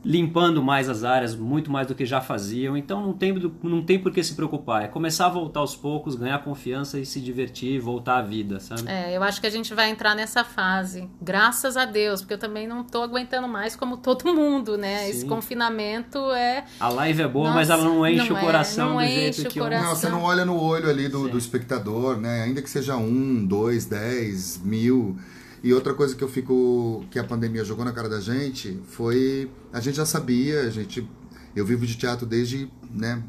limpando 0.04 0.64
mais 0.64 0.90
as 0.90 1.04
áreas, 1.04 1.36
muito 1.36 1.72
mais 1.72 1.88
do 1.88 1.94
que 1.94 2.06
já 2.06 2.20
faziam. 2.20 2.76
Então 2.76 3.02
não 3.02 3.14
tem, 3.14 3.34
não 3.62 3.84
tem 3.84 4.00
por 4.00 4.12
que 4.12 4.24
se 4.24 4.36
preocupar. 4.36 4.84
É 4.84 4.88
começar 4.88 5.28
a 5.28 5.30
voltar 5.30 5.60
aos 5.60 5.76
poucos, 5.76 6.16
ganhar 6.16 6.40
confiança 6.40 7.00
e 7.00 7.06
se 7.06 7.22
divertir, 7.22 7.80
voltar 7.80 8.18
à 8.18 8.22
vida, 8.22 8.60
sabe? 8.60 8.84
É, 8.88 9.16
eu 9.16 9.22
acho 9.24 9.40
que 9.40 9.48
a 9.48 9.50
gente 9.50 9.74
vai 9.74 9.90
entrar 9.90 10.16
nessa 10.16 10.44
fase. 10.44 11.08
Graças 11.22 11.78
a 11.78 11.86
Deus, 11.86 12.22
porque 12.22 12.34
eu 12.34 12.40
também 12.40 12.68
não 12.68 12.84
tô 12.84 13.02
aguentando 13.04 13.48
mais 13.48 13.76
como 13.76 13.98
todo 13.98 14.34
mundo, 14.34 14.78
né? 14.78 15.00
Sim. 15.04 15.10
Esse 15.10 15.26
confinamento 15.26 16.18
é. 16.32 16.66
A 16.80 16.90
live 16.90 17.22
é 17.22 17.28
boa, 17.28 17.46
Nossa, 17.46 17.56
mas 17.56 17.70
ela 17.70 17.84
não 17.84 18.08
enche 18.08 18.30
não 18.30 18.36
o 18.36 18.40
é, 18.40 18.42
coração 18.42 19.02
é, 19.02 19.06
do 19.06 19.12
jeito 19.12 19.50
que 19.50 19.60
coração. 19.60 19.88
Não, 19.88 19.96
você 19.96 20.10
não 20.10 20.24
olha 20.24 20.46
no 20.46 20.60
olho 20.60 20.90
ali 20.90 21.08
do, 21.08 21.30
do 21.30 21.38
espectador, 21.38 22.18
né? 22.18 22.44
Ainda 22.44 22.62
que 22.62 22.70
seja 22.70 22.96
um, 22.98 23.46
dois, 23.46 23.86
dez, 23.86 24.60
mil. 24.64 25.18
E 25.64 25.74
outra 25.74 25.94
coisa 25.94 26.16
que 26.16 26.24
eu 26.24 26.30
fico 26.30 27.06
que 27.12 27.20
a 27.20 27.24
pandemia 27.24 27.64
jogou 27.64 27.86
na 27.86 27.92
cara 27.92 28.10
da 28.10 28.20
gente 28.20 28.80
foi 28.88 29.50
a 29.72 29.80
gente 29.80 29.98
já 29.98 30.06
sabia, 30.06 30.62
a 30.62 30.70
gente 30.70 31.08
eu 31.56 31.66
vivo 31.66 31.86
de 31.86 31.96
teatro 31.96 32.26
desde, 32.26 32.70
né, 32.90 33.22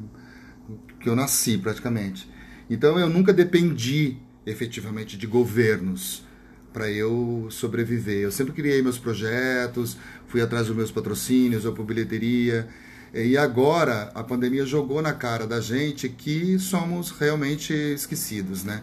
que 1.00 1.08
eu 1.08 1.16
nasci 1.16 1.58
praticamente. 1.58 2.28
Então 2.70 2.98
eu 2.98 3.08
nunca 3.08 3.32
dependi 3.32 4.16
efetivamente 4.46 5.16
de 5.18 5.26
governos 5.26 6.24
para 6.72 6.90
eu 6.90 7.48
sobreviver. 7.50 8.22
Eu 8.22 8.32
sempre 8.32 8.52
criei 8.54 8.80
meus 8.80 8.98
projetos, 8.98 9.96
fui 10.26 10.40
atrás 10.40 10.68
dos 10.68 10.76
meus 10.76 10.90
patrocínios, 10.90 11.64
ou 11.66 11.72
por 11.72 11.84
bilheteria. 11.84 12.66
E 13.12 13.36
agora 13.36 14.10
a 14.14 14.22
pandemia 14.24 14.64
jogou 14.64 15.02
na 15.02 15.12
cara 15.12 15.46
da 15.46 15.60
gente 15.60 16.08
que 16.08 16.58
somos 16.58 17.10
realmente 17.10 17.74
esquecidos, 17.74 18.64
né? 18.64 18.82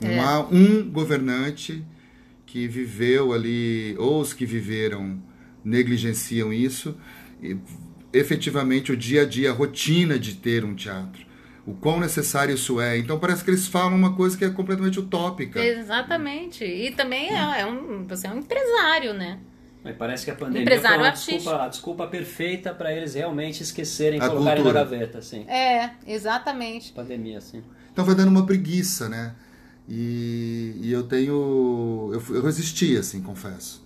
Não 0.00 0.10
É. 0.10 0.20
há 0.20 0.40
um 0.40 0.88
governante 0.88 1.84
que 2.54 2.68
viveu 2.68 3.32
ali, 3.32 3.96
ou 3.98 4.20
os 4.20 4.32
que 4.32 4.46
viveram 4.46 5.20
negligenciam 5.64 6.52
isso. 6.52 6.96
E, 7.42 7.56
efetivamente, 8.12 8.92
o 8.92 8.96
dia 8.96 9.22
a 9.22 9.24
dia, 9.24 9.50
a 9.50 9.52
rotina 9.52 10.16
de 10.16 10.36
ter 10.36 10.64
um 10.64 10.72
teatro. 10.72 11.26
O 11.66 11.74
quão 11.74 11.98
necessário 11.98 12.54
isso 12.54 12.80
é. 12.80 12.96
Então 12.96 13.18
parece 13.18 13.42
que 13.42 13.50
eles 13.50 13.66
falam 13.66 13.96
uma 13.96 14.14
coisa 14.14 14.38
que 14.38 14.44
é 14.44 14.50
completamente 14.50 15.00
utópica. 15.00 15.58
Exatamente. 15.58 16.64
E 16.64 16.92
também 16.92 17.30
é, 17.30 17.62
é 17.62 17.66
um, 17.66 18.04
você 18.04 18.28
é 18.28 18.30
um 18.30 18.38
empresário, 18.38 19.14
né? 19.14 19.40
Mas 19.82 19.96
parece 19.96 20.24
que 20.24 20.30
a 20.30 20.36
pandemia 20.36 20.62
Empresário 20.62 21.00
foi 21.00 21.08
uma 21.08 21.12
desculpa, 21.12 21.64
a 21.64 21.68
desculpa 21.68 22.06
perfeita 22.06 22.72
para 22.72 22.92
eles 22.92 23.14
realmente 23.14 23.64
esquecerem, 23.64 24.20
A 24.20 24.28
colocarem 24.28 24.62
cultura. 24.62 24.84
na 24.84 24.90
gaveta, 24.90 25.18
assim. 25.18 25.44
É, 25.48 25.90
exatamente. 26.06 26.92
Pandemia, 26.92 27.38
assim. 27.38 27.64
Então 27.92 28.04
vai 28.04 28.14
dando 28.14 28.28
uma 28.28 28.46
preguiça, 28.46 29.08
né? 29.08 29.34
E, 29.88 30.78
e 30.80 30.92
eu 30.92 31.02
tenho. 31.02 32.10
Eu, 32.12 32.36
eu 32.36 32.42
resisti, 32.42 32.96
assim, 32.96 33.20
confesso. 33.20 33.84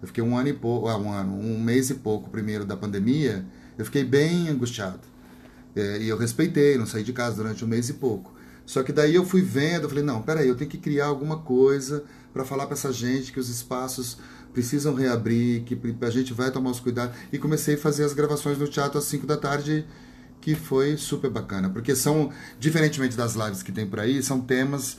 Eu 0.00 0.08
fiquei 0.08 0.22
um 0.22 0.36
ano 0.36 0.48
e 0.48 0.52
pouco, 0.52 0.88
ah, 0.88 0.96
um 0.96 1.10
ano, 1.10 1.32
um 1.32 1.58
mês 1.58 1.90
e 1.90 1.94
pouco 1.94 2.28
primeiro 2.30 2.64
da 2.64 2.76
pandemia, 2.76 3.44
eu 3.78 3.84
fiquei 3.84 4.04
bem 4.04 4.48
angustiado. 4.48 5.00
É, 5.74 5.98
e 5.98 6.08
eu 6.08 6.16
respeitei, 6.16 6.76
não 6.76 6.86
saí 6.86 7.02
de 7.02 7.12
casa 7.12 7.36
durante 7.36 7.64
um 7.64 7.68
mês 7.68 7.88
e 7.88 7.94
pouco. 7.94 8.34
Só 8.64 8.82
que 8.82 8.92
daí 8.92 9.14
eu 9.14 9.24
fui 9.24 9.42
vendo, 9.42 9.84
eu 9.84 9.88
falei, 9.88 10.02
não, 10.02 10.22
peraí, 10.22 10.48
eu 10.48 10.56
tenho 10.56 10.68
que 10.68 10.78
criar 10.78 11.06
alguma 11.06 11.38
coisa 11.38 12.04
para 12.32 12.44
falar 12.44 12.66
para 12.66 12.74
essa 12.74 12.92
gente 12.92 13.32
que 13.32 13.38
os 13.38 13.48
espaços 13.48 14.18
precisam 14.52 14.94
reabrir, 14.94 15.62
que 15.62 15.78
a 16.00 16.10
gente 16.10 16.32
vai 16.32 16.50
tomar 16.50 16.70
os 16.70 16.80
cuidados. 16.80 17.16
E 17.32 17.38
comecei 17.38 17.76
a 17.76 17.78
fazer 17.78 18.04
as 18.04 18.12
gravações 18.12 18.58
no 18.58 18.66
teatro 18.66 18.98
às 18.98 19.04
5 19.04 19.26
da 19.26 19.36
tarde, 19.36 19.86
que 20.40 20.54
foi 20.54 20.96
super 20.96 21.30
bacana. 21.30 21.70
Porque 21.70 21.94
são, 21.94 22.32
diferentemente 22.58 23.16
das 23.16 23.34
lives 23.34 23.62
que 23.62 23.70
tem 23.70 23.86
por 23.86 24.00
aí, 24.00 24.22
são 24.22 24.40
temas 24.40 24.98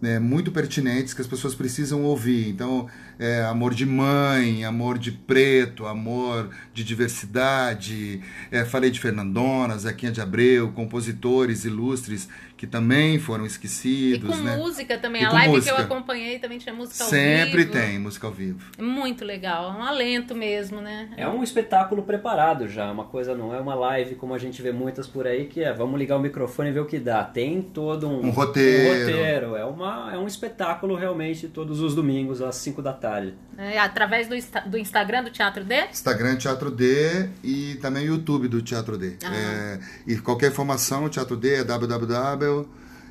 né, 0.00 0.18
muito 0.18 0.52
pertinentes 0.52 1.14
que 1.14 1.20
as 1.20 1.26
pessoas 1.26 1.54
precisam 1.54 2.02
ouvir. 2.02 2.48
Então, 2.48 2.88
é, 3.18 3.42
amor 3.42 3.74
de 3.74 3.86
mãe, 3.86 4.64
amor 4.64 4.98
de 4.98 5.12
preto, 5.12 5.86
amor 5.86 6.50
de 6.72 6.84
diversidade. 6.84 8.20
É, 8.50 8.64
falei 8.64 8.90
de 8.90 9.00
Fernandona, 9.00 9.78
Zequinha 9.78 10.12
de 10.12 10.20
Abreu, 10.20 10.72
compositores 10.72 11.64
ilustres 11.64 12.28
que 12.56 12.66
também 12.66 13.18
foram 13.18 13.44
E 13.44 13.48
esquecidos. 13.48 14.36
com 14.36 14.42
né? 14.42 14.56
música 14.56 14.96
também. 14.98 15.22
E 15.22 15.24
a 15.24 15.32
live 15.32 15.54
música. 15.54 15.74
que 15.74 15.80
eu 15.80 15.84
acompanhei 15.84 16.38
também 16.38 16.58
tinha 16.58 16.74
música 16.74 17.02
ao 17.04 17.10
Sempre 17.10 17.58
vivo. 17.64 17.72
tem 17.72 17.98
música 17.98 18.26
ao 18.26 18.32
vivo. 18.32 18.60
É 18.78 18.82
Muito 18.82 19.24
legal. 19.24 19.70
É 19.70 19.76
um 19.78 19.82
alento 19.82 20.34
mesmo, 20.34 20.80
né? 20.80 21.10
É 21.16 21.28
um 21.28 21.42
espetáculo 21.42 22.02
preparado 22.02 22.68
já, 22.68 22.90
uma 22.90 23.04
coisa 23.04 23.34
não 23.34 23.54
é 23.54 23.60
uma 23.60 23.74
live 23.74 24.14
como 24.14 24.34
a 24.34 24.38
gente 24.38 24.62
vê 24.62 24.72
muitas 24.72 25.06
por 25.06 25.26
aí 25.26 25.46
que 25.46 25.62
é 25.62 25.72
vamos 25.72 25.98
ligar 25.98 26.16
o 26.16 26.20
microfone 26.20 26.70
e 26.70 26.72
ver 26.72 26.80
o 26.80 26.86
que 26.86 26.98
dá. 26.98 27.24
Tem 27.24 27.60
todo 27.60 28.08
um, 28.08 28.26
Um 28.26 28.30
roteiro. 28.30 28.94
um 28.94 28.98
roteiro. 29.06 29.56
É, 29.56 29.64
uma, 29.64 30.10
é 30.14 30.18
um 30.18 30.26
espetáculo 30.26 30.94
realmente 30.94 31.48
todos 31.48 31.80
os 31.80 31.94
domingos 31.94 32.40
às 32.40 32.56
5 32.56 32.80
da 32.80 32.92
tarde. 32.92 33.34
É, 33.58 33.78
através 33.78 34.26
do, 34.28 34.34
do 34.70 34.78
Instagram 34.78 35.24
do 35.24 35.30
Teatro 35.30 35.62
D? 35.64 35.74
Instagram 35.90 36.36
Teatro 36.36 36.70
D 36.70 37.28
e 37.42 37.76
também 37.80 38.04
o 38.04 38.14
YouTube 38.14 38.48
do 38.48 38.60
Teatro 38.62 38.96
D. 38.98 39.16
Ah. 39.24 39.34
É, 39.34 39.78
e 40.06 40.16
qualquer 40.18 40.50
informação, 40.50 41.04
o 41.04 41.08
Teatro 41.08 41.36
D 41.36 41.54
é 41.56 41.64
www. 41.64 42.53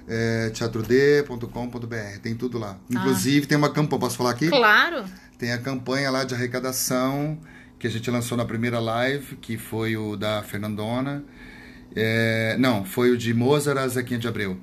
É, 0.07 0.49
teatrodê.com.br, 0.49 2.19
tem 2.21 2.35
tudo 2.35 2.59
lá. 2.59 2.77
Inclusive, 2.89 3.45
tem 3.45 3.57
uma 3.57 3.69
campanha, 3.69 3.99
posso 4.01 4.17
falar 4.17 4.31
aqui? 4.31 4.49
Claro. 4.49 5.05
Tem 5.37 5.51
a 5.53 5.57
campanha 5.57 6.09
lá 6.11 6.23
de 6.23 6.33
arrecadação 6.33 7.37
que 7.79 7.87
a 7.87 7.89
gente 7.89 8.09
lançou 8.09 8.37
na 8.37 8.45
primeira 8.45 8.79
live, 8.79 9.35
que 9.37 9.57
foi 9.57 9.97
o 9.97 10.15
da 10.15 10.41
Fernandona. 10.43 11.23
É, 11.95 12.55
não, 12.57 12.83
foi 12.85 13.11
o 13.11 13.17
de 13.17 13.33
Mozart 13.33 13.77
a 13.77 13.87
Zequinha 13.87 14.19
de 14.19 14.27
Abreu. 14.27 14.57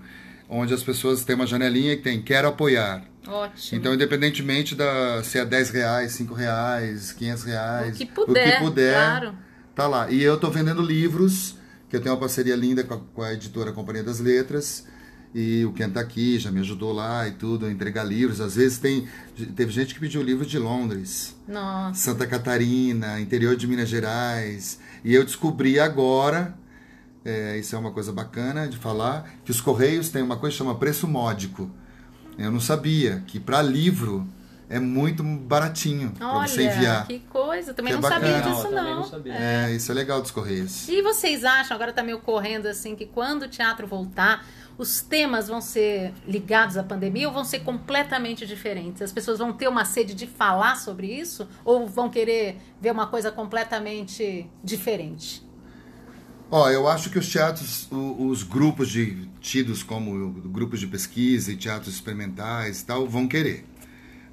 Onde 0.49 0.75
as 0.75 0.83
pessoas 0.83 1.25
têm 1.25 1.37
uma 1.37 1.47
janelinha 1.47 1.97
que 1.97 2.03
tem 2.03 2.21
quero 2.23 2.49
apoiar. 2.49 3.05
Ótimo. 3.27 3.79
Então, 3.79 3.95
independentemente 3.95 4.75
da 4.75 5.23
se 5.23 5.39
é 5.39 5.45
10 5.45 5.71
reais, 5.71 6.13
5 6.13 6.35
reais, 6.35 7.13
500 7.13 7.45
reais, 7.45 7.95
O 7.95 7.99
que 7.99 8.07
puder, 8.07 8.95
claro. 8.95 9.35
tá 9.75 9.87
lá. 9.87 10.11
E 10.11 10.23
eu 10.23 10.37
tô 10.39 10.51
vendendo 10.51 10.83
livros, 10.83 11.57
que 11.91 11.97
eu 11.97 12.01
tenho 12.01 12.15
uma 12.15 12.21
parceria 12.21 12.55
linda 12.55 12.85
com 12.85 12.95
a, 12.95 12.99
com 12.99 13.23
a 13.23 13.35
editora 13.35 13.73
Companhia 13.73 14.05
das 14.05 14.21
Letras. 14.21 14.87
E 15.35 15.65
o 15.65 15.73
Ken 15.73 15.91
tá 15.91 16.01
aqui, 16.01 16.39
já 16.39 16.51
me 16.51 16.61
ajudou 16.61 16.93
lá 16.93 17.27
e 17.27 17.33
tudo, 17.33 17.67
a 17.67 17.71
entregar 17.71 18.05
livros. 18.05 18.41
Às 18.41 18.55
vezes 18.55 18.79
tem. 18.79 19.09
Teve 19.55 19.71
gente 19.73 19.95
que 19.95 20.01
pediu 20.01 20.23
livro 20.23 20.47
de 20.47 20.59
Londres, 20.59 21.37
Nossa. 21.47 22.01
Santa 22.01 22.27
Catarina, 22.27 23.21
interior 23.21 23.57
de 23.57 23.67
Minas 23.67 23.89
Gerais. 23.89 24.81
E 25.05 25.15
eu 25.15 25.25
descobri 25.25 25.79
agora, 25.79 26.55
é, 27.25 27.59
isso 27.59 27.75
é 27.75 27.79
uma 27.79 27.93
coisa 27.93 28.13
bacana 28.13 28.69
de 28.69 28.77
falar, 28.77 29.29
que 29.45 29.51
os 29.51 29.61
Correios 29.61 30.09
têm 30.09 30.23
uma 30.23 30.37
coisa 30.37 30.53
que 30.53 30.59
chama 30.59 30.75
preço 30.77 31.07
módico. 31.07 31.71
Eu 32.39 32.51
não 32.51 32.61
sabia 32.61 33.23
que 33.27 33.39
para 33.39 33.63
livro 33.63 34.27
é 34.71 34.79
muito 34.79 35.25
baratinho 35.25 36.13
para 36.13 36.47
você 36.47 36.63
Olha, 36.63 36.75
enviar. 36.77 37.07
que 37.09 37.19
coisa. 37.29 37.75
Também 37.75 37.93
Que 37.93 38.01
não 38.01 38.09
é 38.09 38.13
sabia 38.13 38.41
disso, 38.41 38.49
Não, 38.49 38.57
eu 38.57 38.63
também 38.63 38.85
não. 38.85 39.01
não 39.01 39.05
sabia. 39.05 39.35
É, 39.35 39.73
isso 39.73 39.91
é 39.91 39.95
legal 39.95 40.23
dos 40.23 40.31
Correios. 40.31 40.89
E 40.89 41.03
vocês 41.03 41.45
acham, 41.45 41.75
agora 41.75 41.93
tá 41.93 42.05
meio 42.05 42.21
correndo 42.21 42.67
assim, 42.67 42.95
que 42.95 43.05
quando 43.05 43.43
o 43.43 43.49
teatro 43.49 43.85
voltar, 43.89 44.47
os 44.79 45.01
temas 45.01 45.49
vão 45.49 45.61
ser 45.61 46.15
ligados 46.27 46.77
à 46.77 46.85
pandemia 46.85 47.27
ou 47.27 47.35
vão 47.35 47.45
ser 47.45 47.61
completamente 47.61 48.47
diferentes? 48.47 49.03
As 49.03 49.11
pessoas 49.13 49.39
vão 49.41 49.53
ter 49.53 49.67
uma 49.67 49.85
sede 49.85 50.15
de 50.15 50.29
falar 50.29 50.77
sobre 50.77 51.09
isso 51.09 51.49
ou 51.65 51.89
vão 51.89 52.09
querer 52.09 52.57
ver 52.81 52.93
uma 52.93 53.09
coisa 53.09 53.33
completamente 53.33 54.49
diferente? 54.63 55.43
Ó, 56.49 56.69
eu 56.71 56.89
acho 56.89 57.11
que 57.11 57.19
os 57.19 57.29
teatros, 57.31 57.89
os 57.91 58.43
grupos 58.45 58.89
de 58.89 59.29
tidos 59.41 59.83
como 59.83 60.31
grupos 60.49 60.81
de 60.81 60.87
pesquisa 60.87 61.53
e 61.53 61.57
teatros 61.57 61.95
experimentais 61.95 62.81
e 62.81 62.87
tal, 62.87 63.07
vão 63.09 63.27
querer. 63.29 63.65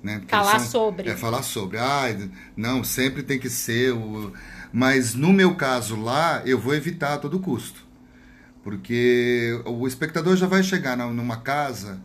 Né? 0.08 0.20
Porque 0.20 0.32
Falar 0.34 0.60
são- 0.60 0.72
sobre. 0.72 1.10
É, 1.10 1.16
falar 1.18 1.44
sobre. 1.44 1.78
Ah, 1.78 2.06
não, 2.56 2.82
sempre 2.82 3.24
tem 3.24 3.38
que 3.38 3.50
ser 3.50 3.92
o... 3.92 4.32
Mas 4.72 5.14
no 5.14 5.34
meu 5.34 5.56
caso 5.56 6.00
lá, 6.02 6.42
eu 6.46 6.58
vou 6.58 6.74
evitar 6.74 7.16
a 7.16 7.18
todo 7.18 7.40
custo. 7.40 7.86
Porque 8.64 9.60
o 9.66 9.86
espectador 9.86 10.38
já 10.38 10.48
vai 10.48 10.64
chegar 10.64 10.96
numa 10.98 11.38
casa, 11.38 12.00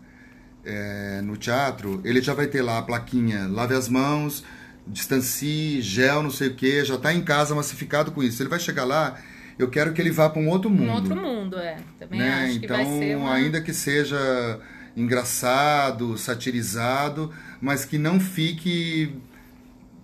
é, 0.65 1.21
no 1.23 1.37
teatro, 1.37 2.01
ele 2.05 2.21
já 2.21 2.35
vai 2.35 2.47
ter 2.49 2.63
lá 2.63 2.79
a 2.79 2.83
plaquinha, 2.83 3.47
lave 3.49 3.75
as 3.75 3.89
mãos, 3.89 4.45
distancie, 4.87 5.81
gel, 5.81 6.23
não 6.23 6.31
sei 6.31 6.49
o 6.49 6.55
que, 6.55 6.85
já 6.85 6.95
está 6.97 7.13
em 7.13 7.23
casa 7.23 7.55
massificado 7.55 8.11
com 8.13 8.23
isso. 8.23 8.43
Ele 8.43 8.49
vai 8.49 8.61
chegar 8.61 8.85
lá, 8.85 9.17
eu 9.59 9.69
quero 9.71 9.93
que 9.93 10.01
ele 10.01 10.11
vá 10.11 10.29
para 10.29 10.41
um 10.43 10.49
outro 10.49 10.69
mundo 10.71 10.89
Um 10.91 10.93
outro 10.95 11.17
mundo, 11.17 11.57
é. 11.57 11.77
Também 12.01 12.19
né? 12.21 12.47
acho 12.47 12.59
que 12.61 12.65
Então, 12.65 12.77
vai 12.77 12.87
ser 12.87 13.17
uma... 13.17 13.35
ainda 13.35 13.61
que 13.61 13.73
seja 13.73 14.61
engraçado, 14.97 16.17
satirizado, 16.17 17.33
mas 17.63 17.85
que 17.87 17.97
não 17.97 18.19
fique 18.21 19.15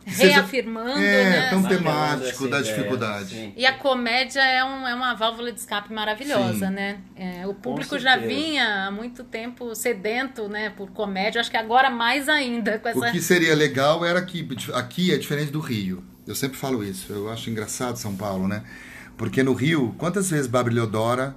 reafirmando, 0.07 0.99
é, 1.01 1.25
né? 1.31 1.51
tão 1.51 1.63
temático 1.63 2.49
da 2.49 2.61
ideia, 2.61 2.75
dificuldade. 2.75 3.29
sim. 3.35 3.53
E 3.55 3.67
a 3.67 3.75
comédia 3.75 4.41
é, 4.41 4.65
um- 4.65 4.89
é 4.89 4.95
uma 4.95 5.13
válvula 5.15 5.53
de 5.53 5.61
escape 5.61 5.93
maravilhosa, 5.93 6.69
Sim. 6.69 6.73
né? 6.73 6.99
É, 7.15 7.47
o 7.47 7.53
público 7.53 7.99
já 7.99 8.17
vinha 8.17 8.87
há 8.87 8.91
muito 8.91 9.23
tempo 9.23 9.75
sedento, 9.75 10.49
né, 10.49 10.71
por 10.71 10.91
comédia. 10.93 11.41
Acho 11.43 11.51
que 11.51 11.59
agora 11.59 11.91
mais 11.91 12.27
ainda 12.27 12.79
com 12.79 12.89
essa. 12.89 12.99
O 12.99 13.13
que 13.13 13.21
seria 13.21 13.55
legal 13.55 14.03
era 14.03 14.23
que 14.23 14.49
aqui 14.73 15.13
é 15.13 15.19
diferente 15.19 15.51
do 15.53 15.61
Rio. 15.61 16.03
Eu 16.27 16.35
sempre 16.35 16.57
falo 16.57 16.83
isso. 16.83 17.13
Eu 17.13 17.31
acho 17.31 17.51
engraçado 17.51 17.97
São 17.97 18.17
Paulo, 18.17 18.49
né? 18.49 18.63
Porque 19.17 19.43
no 19.43 19.53
Rio, 19.53 19.95
quantas 19.99 20.31
vezes 20.31 20.47
Bárbara 20.47 20.75
Leodora, 20.75 21.37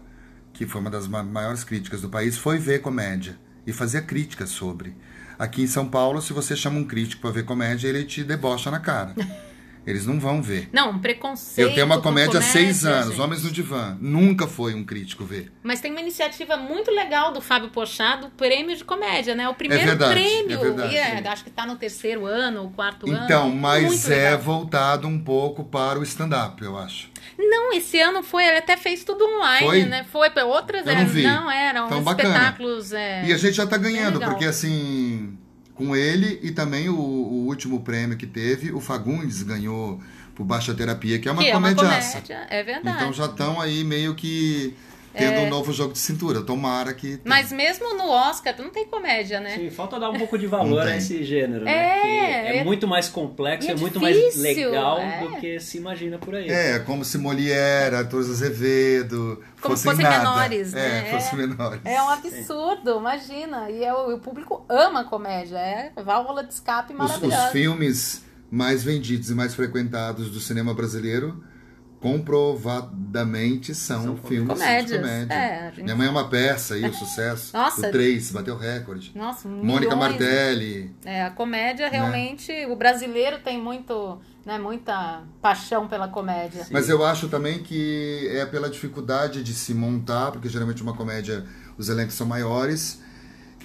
que 0.53 0.65
foi 0.65 0.79
uma 0.79 0.89
das 0.89 1.07
ma- 1.09 1.23
maiores 1.23 1.63
críticas 1.65 2.01
do 2.01 2.09
país, 2.09 2.37
foi 2.37 2.57
ver 2.57 2.79
comédia 2.79 3.35
e 3.65 3.73
fazia 3.73 4.01
críticas 4.01 4.49
sobre. 4.49 4.95
Aqui 5.37 5.63
em 5.63 5.67
São 5.67 5.87
Paulo, 5.87 6.21
se 6.21 6.33
você 6.33 6.55
chama 6.55 6.79
um 6.79 6.85
crítico 6.85 7.21
para 7.21 7.31
ver 7.31 7.45
comédia, 7.45 7.87
ele 7.87 8.03
te 8.03 8.23
debocha 8.23 8.69
na 8.69 8.79
cara. 8.79 9.15
Eles 9.85 10.05
não 10.05 10.19
vão 10.19 10.41
ver. 10.41 10.69
Não, 10.71 10.91
um 10.91 10.99
preconceito. 10.99 11.67
Eu 11.67 11.73
tenho 11.73 11.85
uma 11.87 11.95
com 11.97 12.03
comédia 12.03 12.39
há 12.39 12.41
seis 12.41 12.85
anos, 12.85 13.09
gente. 13.09 13.21
Homens 13.21 13.43
no 13.43 13.49
Divã. 13.51 13.97
Nunca 13.99 14.47
foi 14.47 14.75
um 14.75 14.83
crítico 14.83 15.25
ver. 15.25 15.51
Mas 15.63 15.81
tem 15.81 15.89
uma 15.91 15.99
iniciativa 16.01 16.55
muito 16.55 16.91
legal 16.91 17.31
do 17.31 17.41
Fábio 17.41 17.69
Pochá 17.69 18.15
do 18.15 18.29
prêmio 18.29 18.75
de 18.75 18.83
comédia, 18.83 19.33
né? 19.33 19.49
O 19.49 19.55
primeiro 19.55 19.83
verdade, 19.83 20.13
prêmio. 20.13 20.57
é 20.59 20.61
verdade, 20.61 20.93
E 20.93 20.97
é, 20.97 21.27
acho 21.27 21.43
que 21.43 21.49
tá 21.49 21.65
no 21.65 21.75
terceiro 21.75 22.25
ano, 22.27 22.65
o 22.65 22.69
quarto 22.71 23.09
ano. 23.09 23.23
Então, 23.25 23.49
mas 23.49 24.09
é 24.09 24.37
voltado 24.37 25.07
um 25.07 25.19
pouco 25.19 25.63
para 25.63 25.97
o 25.99 26.03
stand-up, 26.03 26.63
eu 26.63 26.77
acho. 26.77 27.09
Não, 27.37 27.73
esse 27.73 27.99
ano 27.99 28.21
foi, 28.21 28.45
ele 28.45 28.57
até 28.57 28.77
fez 28.77 29.03
tudo 29.03 29.25
online, 29.25 29.65
Foi? 29.65 29.85
né? 29.85 30.05
Foi 30.11 30.29
para 30.29 30.45
outras, 30.45 30.85
Eu 30.85 30.95
não 30.95 31.05
vi. 31.07 31.23
não 31.23 31.49
eram 31.49 31.85
Então, 31.87 31.99
espetáculos. 32.01 32.93
é, 32.93 33.25
E 33.25 33.33
a 33.33 33.37
gente 33.37 33.53
já 33.53 33.65
tá 33.65 33.77
bem 33.77 33.93
ganhando, 33.93 34.19
porque 34.19 34.45
assim, 34.45 35.37
com 35.81 35.95
ele 35.95 36.39
e 36.43 36.51
também 36.51 36.89
o, 36.89 36.95
o 36.95 37.47
último 37.47 37.81
prêmio 37.81 38.15
que 38.15 38.27
teve, 38.27 38.71
o 38.71 38.79
Fagundes 38.79 39.41
ganhou 39.41 39.99
por 40.35 40.45
Baixa 40.45 40.75
Terapia, 40.75 41.17
que 41.17 41.27
é 41.27 41.31
uma 41.31 41.41
que 41.41 41.49
é 41.49 41.57
uma 41.57 41.73
comédia, 41.73 42.45
é 42.49 42.63
verdade. 42.63 42.97
então 42.97 43.11
já 43.11 43.25
estão 43.25 43.59
aí 43.59 43.83
meio 43.83 44.13
que 44.13 44.75
tendo 45.13 45.41
um 45.41 45.49
novo 45.49 45.71
jogo 45.73 45.93
de 45.93 45.99
cintura. 45.99 46.41
Tomara 46.41 46.93
que. 46.93 47.17
tenha. 47.17 47.21
Mas 47.25 47.51
mesmo 47.51 47.93
no 47.95 48.09
Oscar 48.09 48.55
não 48.59 48.69
tem 48.69 48.85
comédia, 48.87 49.39
né? 49.39 49.55
Sim, 49.57 49.69
falta 49.69 49.99
dar 49.99 50.09
um 50.09 50.17
pouco 50.17 50.37
de 50.37 50.47
valor 50.47 50.81
a 50.87 50.95
esse 50.95 51.23
gênero, 51.23 51.67
É, 51.67 51.71
né? 51.71 52.01
Que 52.01 52.07
é, 52.07 52.57
é- 52.57 52.63
muito 52.63 52.87
mais 52.87 53.07
complexo, 53.09 53.67
é, 53.69 53.71
é 53.71 53.75
muito 53.75 53.99
mais 53.99 54.35
legal 54.37 54.99
é. 54.99 55.19
do 55.21 55.35
que 55.37 55.59
se 55.59 55.77
imagina 55.77 56.17
por 56.17 56.35
aí. 56.35 56.49
É, 56.49 56.79
como 56.79 57.03
se 57.03 57.17
Molière, 57.17 57.95
Arthur 57.95 58.19
Azevedo 58.19 59.41
Como 59.61 59.75
se 59.77 59.83
fossem 59.83 60.03
fossem 60.05 60.19
nada. 60.19 60.31
menores, 60.31 60.73
né? 60.73 61.07
É, 61.07 61.11
fossem 61.11 61.39
menores. 61.47 61.81
É 61.85 62.01
um 62.01 62.09
absurdo, 62.09 62.97
imagina. 62.99 63.69
E 63.69 63.83
é 63.83 63.93
o, 63.93 64.15
o 64.15 64.19
público 64.19 64.65
ama 64.69 65.03
comédia, 65.03 65.57
é 65.57 65.91
válvula 66.03 66.43
de 66.43 66.53
escape 66.53 66.93
Os, 66.93 66.99
maravilhosa. 66.99 67.45
os 67.45 67.51
filmes 67.51 68.23
mais 68.49 68.83
vendidos 68.83 69.29
e 69.29 69.33
mais 69.35 69.53
frequentados 69.55 70.29
do 70.29 70.39
cinema 70.39 70.73
brasileiro 70.73 71.43
comprovadamente 72.01 73.73
são, 73.75 74.03
São 74.03 74.17
filmes 74.17 74.49
comédias. 74.57 74.91
de 74.91 74.97
comédia. 74.97 75.33
É, 75.33 75.71
gente- 75.71 75.83
Minha 75.83 75.95
mãe 75.95 76.07
é 76.07 76.09
uma 76.09 76.27
peça 76.27 76.73
aí, 76.73 76.83
o 76.87 76.93
sucesso. 76.93 77.55
Nossa. 77.55 77.87
O 77.87 77.91
3 77.91 78.31
bateu 78.31 78.57
recorde. 78.57 79.11
Nossa, 79.15 79.47
Mônica. 79.47 79.95
Martelli. 79.95 80.93
É, 81.05 81.23
a 81.23 81.29
comédia 81.29 81.85
Né? 81.89 81.97
realmente, 81.97 82.51
o 82.67 82.75
brasileiro 82.75 83.39
tem 83.39 83.59
muito, 83.61 84.19
né, 84.45 84.57
muita 84.57 85.21
paixão 85.41 85.87
pela 85.87 86.07
comédia. 86.07 86.65
Mas 86.71 86.89
eu 86.89 87.05
acho 87.05 87.27
também 87.29 87.59
que 87.59 88.27
é 88.33 88.45
pela 88.45 88.69
dificuldade 88.69 89.43
de 89.43 89.53
se 89.53 89.73
montar, 89.73 90.31
porque 90.31 90.49
geralmente 90.49 90.81
uma 90.81 90.93
comédia 90.95 91.45
os 91.77 91.89
elencos 91.89 92.15
são 92.15 92.27
maiores. 92.27 93.01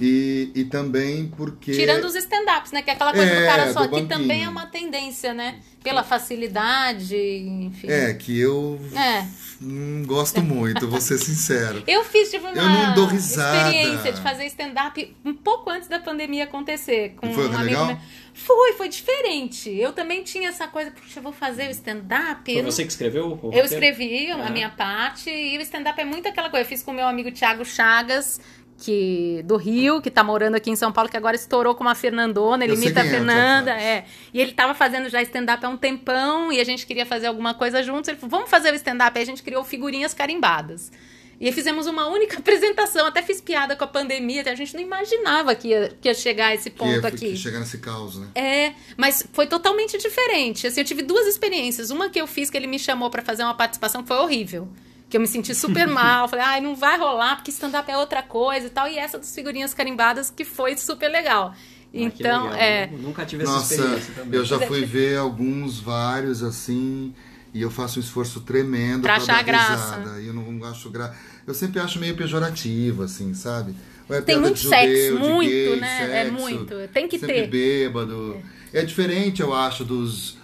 E, 0.01 0.51
e 0.55 0.65
também 0.65 1.27
porque. 1.37 1.73
Tirando 1.73 2.05
os 2.05 2.15
stand-ups, 2.15 2.73
né? 2.73 2.83
Que 2.83 2.91
é 2.91 2.93
aquela 2.93 3.13
coisa 3.13 3.31
É, 3.33 3.41
do 3.41 3.47
cara 3.47 3.73
só, 3.73 3.87
do 3.87 3.89
que 3.97 4.03
também 4.07 4.45
é 4.45 4.49
uma 4.49 4.67
tendência, 4.67 5.33
né? 5.33 5.61
Pela 5.83 6.03
facilidade, 6.03 7.17
enfim. 7.17 7.89
É, 7.89 8.13
que 8.15 8.39
eu 8.39 8.79
É. 8.95 9.25
não 9.61 10.05
gosto 10.05 10.43
muito, 10.43 10.89
vou 10.89 11.01
ser 11.01 11.19
sincero. 11.19 11.83
Eu 11.87 12.05
fiz, 12.05 12.31
tive 12.31 12.45
uma 12.47 12.55
Eu 12.57 12.63
não 12.69 12.95
dou 12.95 13.07
risada. 13.07 13.69
experiência 13.71 14.13
de 14.13 14.21
fazer 14.21 14.47
stand-up 14.47 15.17
um 15.25 15.33
pouco 15.35 15.71
antes 15.71 15.89
da 15.89 15.99
pandemia 15.99 16.45
acontecer. 16.45 17.15
Com 17.17 17.33
foi 17.33 17.45
um 17.45 17.53
amigo 17.55 17.63
legal? 17.65 17.87
meu. 17.87 17.99
Foi, 18.35 18.73
foi 18.75 18.89
diferente. 18.89 19.71
Eu 19.71 19.93
também 19.93 20.23
tinha 20.23 20.51
essa 20.51 20.67
coisa, 20.69 20.91
puxa, 20.91 21.21
eu 21.21 21.23
vou 21.23 21.33
fazer 21.33 21.69
o 21.69 21.71
stand-up. 21.71 22.53
Foi 22.53 22.63
você 22.63 22.83
que 22.85 22.91
escreveu 22.91 23.39
o 23.43 23.51
Eu 23.53 23.65
escrevi 23.65 24.31
a 24.31 24.47
Ah. 24.47 24.51
minha 24.51 24.69
parte 24.69 25.31
e 25.31 25.57
o 25.57 25.61
stand-up 25.63 25.99
é 26.01 26.05
muito 26.05 26.29
aquela 26.29 26.51
coisa. 26.51 26.65
Eu 26.65 26.69
fiz 26.69 26.83
com 26.83 26.91
o 26.91 26.95
meu 26.95 27.07
amigo 27.07 27.31
Thiago 27.31 27.65
Chagas, 27.65 28.39
que 28.79 29.43
do 29.45 29.57
Rio, 29.57 30.01
que 30.03 30.11
tá 30.11 30.23
morando 30.23 30.55
aqui 30.55 30.71
em 30.71 30.77
São 30.77 30.93
Paulo, 30.93 31.09
que 31.11 31.17
agora 31.17 31.35
estourou 31.35 31.75
com 31.75 31.83
uma 31.83 31.95
Fernandona, 31.95 32.65
ele 32.65 32.75
imita 32.75 33.01
a 33.01 33.07
é 33.07 33.09
Fernanda, 33.09 33.71
é. 33.73 34.05
E 34.35 34.41
ele 34.41 34.53
tava 34.53 34.75
fazendo 34.75 35.09
já 35.09 35.23
stand-up 35.23 35.65
há 35.65 35.69
um 35.69 35.77
tempão 35.77 36.53
e 36.53 36.61
a 36.61 36.65
gente 36.65 36.87
queria 36.87 37.07
fazer 37.07 37.27
alguma 37.27 37.55
coisa 37.55 37.83
juntos. 37.83 38.09
Ele 38.09 38.19
falou, 38.19 38.31
vamos 38.31 38.51
fazer 38.51 38.73
o 38.73 38.77
stand-up. 38.77 39.17
Aí 39.17 39.23
a 39.23 39.27
gente 39.27 39.43
criou 39.43 39.65
figurinhas 39.65 40.13
carimbadas. 40.13 40.93
E 41.39 41.53
fizemos 41.53 41.87
uma 41.87 42.07
única 42.07 42.37
apresentação, 42.41 43.07
até 43.07 43.23
fiz 43.23 43.41
piada 43.43 43.77
com 43.77 43.85
a 43.85 43.87
pandemia, 43.87 44.43
a 44.47 44.55
gente 44.55 44.75
não 44.75 44.83
imaginava 44.83 45.55
que 45.55 45.69
ia, 45.69 45.93
que 46.01 46.09
ia 46.09 46.15
chegar 46.15 46.47
a 46.49 46.55
esse 46.55 46.71
Que, 46.71 46.77
ponto 46.79 47.05
é- 47.05 47.09
aqui. 47.09 47.31
que 47.31 47.37
chega 47.37 47.59
nesse 47.61 47.79
caos, 47.79 48.17
né? 48.19 48.29
É, 48.35 48.73
mas 48.97 49.27
foi 49.33 49.47
totalmente 49.47 49.99
diferente. 49.99 50.67
Assim, 50.67 50.81
eu 50.81 50.85
tive 50.87 51.03
duas 51.03 51.27
experiências. 51.27 51.91
Uma 51.91 52.09
que 52.09 52.19
eu 52.21 52.27
fiz 52.27 52.49
que 52.51 52.57
ele 52.57 52.67
me 52.67 52.79
chamou 52.79 53.11
pra 53.11 53.23
fazer 53.23 53.43
uma 53.43 53.55
participação 53.55 54.03
que 54.03 54.09
foi 54.09 54.17
horrível. 54.17 54.69
Que 55.09 55.17
eu 55.17 55.21
me 55.21 55.27
senti 55.27 55.55
super 55.55 55.87
mal. 55.87 56.27
Falei, 56.29 56.45
ai, 56.45 56.61
não 56.61 56.75
vai 56.75 56.99
rolar, 56.99 57.37
porque 57.37 57.51
stand-up 57.51 57.91
é 57.91 57.97
outra 57.97 58.23
coisa 58.23 58.67
e 58.67 58.71
tal. 58.71 58.89
E 58.89 58.99
essa 58.99 59.19
das 59.19 59.35
figurinhas 59.35 59.73
carimbadas 59.73 60.31
que 60.31 60.45
foi 60.45 60.77
super 60.77 61.09
legal. 61.09 61.53
Ah, 61.55 61.59
Então, 61.95 62.45
legal. 62.45 62.59
é. 62.59 62.91
Eu 62.93 62.99
Nunca 62.99 63.25
tive 63.25 63.45
essa 63.45 63.53
Nossa, 63.53 63.75
experiência 63.75 64.15
também. 64.15 64.39
eu 64.39 64.45
já 64.45 64.57
é 64.57 64.67
fui 64.67 64.85
ver 64.85 65.17
alguns, 65.19 65.79
vários 65.79 66.43
assim, 66.43 67.15
e 67.55 67.63
eu 67.63 67.71
faço 67.71 67.99
um 67.99 68.03
esforço 68.03 68.41
tremendo 68.41 69.03
Pra 69.03 69.15
pra, 69.15 69.23
achar 69.23 69.37
dar 69.37 69.43
graça. 69.45 69.97
risada. 70.01 70.21
E 70.21 70.27
eu 70.27 70.35
não 70.35 70.65
acho 70.65 70.91
gra... 70.91 71.15
Eu 71.47 71.55
sempre 71.55 71.81
acho 71.81 71.99
meio 72.01 72.17
pejorativo, 72.17 73.05
assim, 73.05 73.33
sabe? 73.33 73.75
É 74.11 74.21
Tem 74.21 74.39
muito 74.39 74.55
de 74.57 74.63
judeu, 74.65 74.79
sexo, 74.79 75.19
de 75.21 75.29
muito, 75.29 75.51
gay, 75.51 75.77
né? 75.81 76.03
É 76.21 76.25
sexo, 76.25 76.33
muito. 76.33 76.75
Tem 76.93 77.09
que 77.09 77.19
sempre 77.19 77.35
ter. 77.43 77.47
bêbado. 77.49 78.37
É. 78.73 78.83
diferente, 78.85 79.41
eu 79.41 79.55
acho, 79.55 79.85
dos 79.85 80.36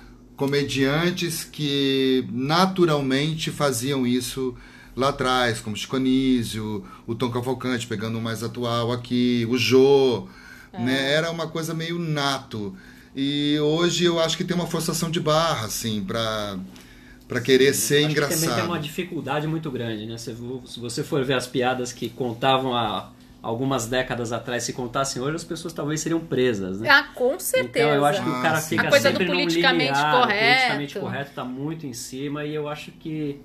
comediantes 0.46 1.44
que 1.44 2.26
naturalmente 2.32 3.50
faziam 3.52 4.04
isso 4.04 4.56
lá 4.96 5.10
atrás, 5.10 5.60
como 5.60 5.76
Chico 5.76 5.94
Anísio, 5.96 6.84
o 7.06 7.14
Tom 7.14 7.30
Cavalcante, 7.30 7.86
pegando 7.86 8.18
o 8.18 8.20
mais 8.20 8.42
atual 8.42 8.90
aqui, 8.90 9.46
o 9.48 9.56
Jô, 9.56 10.26
É. 10.72 10.82
né? 10.82 11.12
Era 11.12 11.30
uma 11.30 11.46
coisa 11.46 11.72
meio 11.72 11.96
nato. 11.98 12.74
E 13.14 13.56
hoje 13.60 14.04
eu 14.04 14.18
acho 14.18 14.36
que 14.36 14.42
tem 14.44 14.56
uma 14.56 14.66
forçação 14.66 15.10
de 15.10 15.20
barra, 15.20 15.66
assim, 15.66 16.02
pra, 16.02 16.58
pra 17.28 17.40
querer 17.40 17.72
ser 17.72 18.06
Acho 18.06 18.14
que 18.14 18.20
também 18.20 18.36
tem 18.36 18.44
engraçado. 18.48 18.66
uma 18.66 18.78
dificuldade 18.80 19.46
muito 19.46 19.70
grande, 19.70 20.06
né? 20.06 20.18
Se 20.18 20.32
vo- 20.32 20.62
se 20.66 20.80
você 20.80 21.04
for 21.04 21.24
ver 21.24 21.34
as 21.34 21.46
piadas 21.46 21.92
que 21.92 22.08
contavam 22.08 22.74
há 22.76 23.10
algumas 23.42 23.86
décadas 23.86 24.32
atrás, 24.32 24.62
se 24.62 24.72
contassem 24.72 25.20
hoje, 25.20 25.36
as 25.36 25.44
pessoas 25.44 25.74
talvez 25.74 26.00
seriam 26.00 26.20
presas, 26.20 26.80
né? 26.80 26.88
Ah, 26.88 27.02
com 27.14 27.38
certeza. 27.40 27.86
Então 27.86 27.94
eu 27.96 28.04
acho 28.04 28.22
que 28.22 28.28
o 28.28 28.40
cara 28.42 28.58
Ah, 28.58 28.60
fica 28.62 28.82
A 28.86 28.90
coisa 28.90 29.10
do 29.10 29.18
sempre 29.18 29.26
num 29.28 29.40
politicamente 29.40 29.92
limiar, 29.92 30.14
o 30.14 30.20
correto. 30.20 30.48
politicamente 30.56 30.98
correto 31.00 31.30
tá 31.34 31.44
muito 31.44 31.86
em 31.86 31.92
cima 31.92 32.44
e 32.44 32.54
eu 32.54 32.68
acho 32.68 32.92
que 32.92 33.40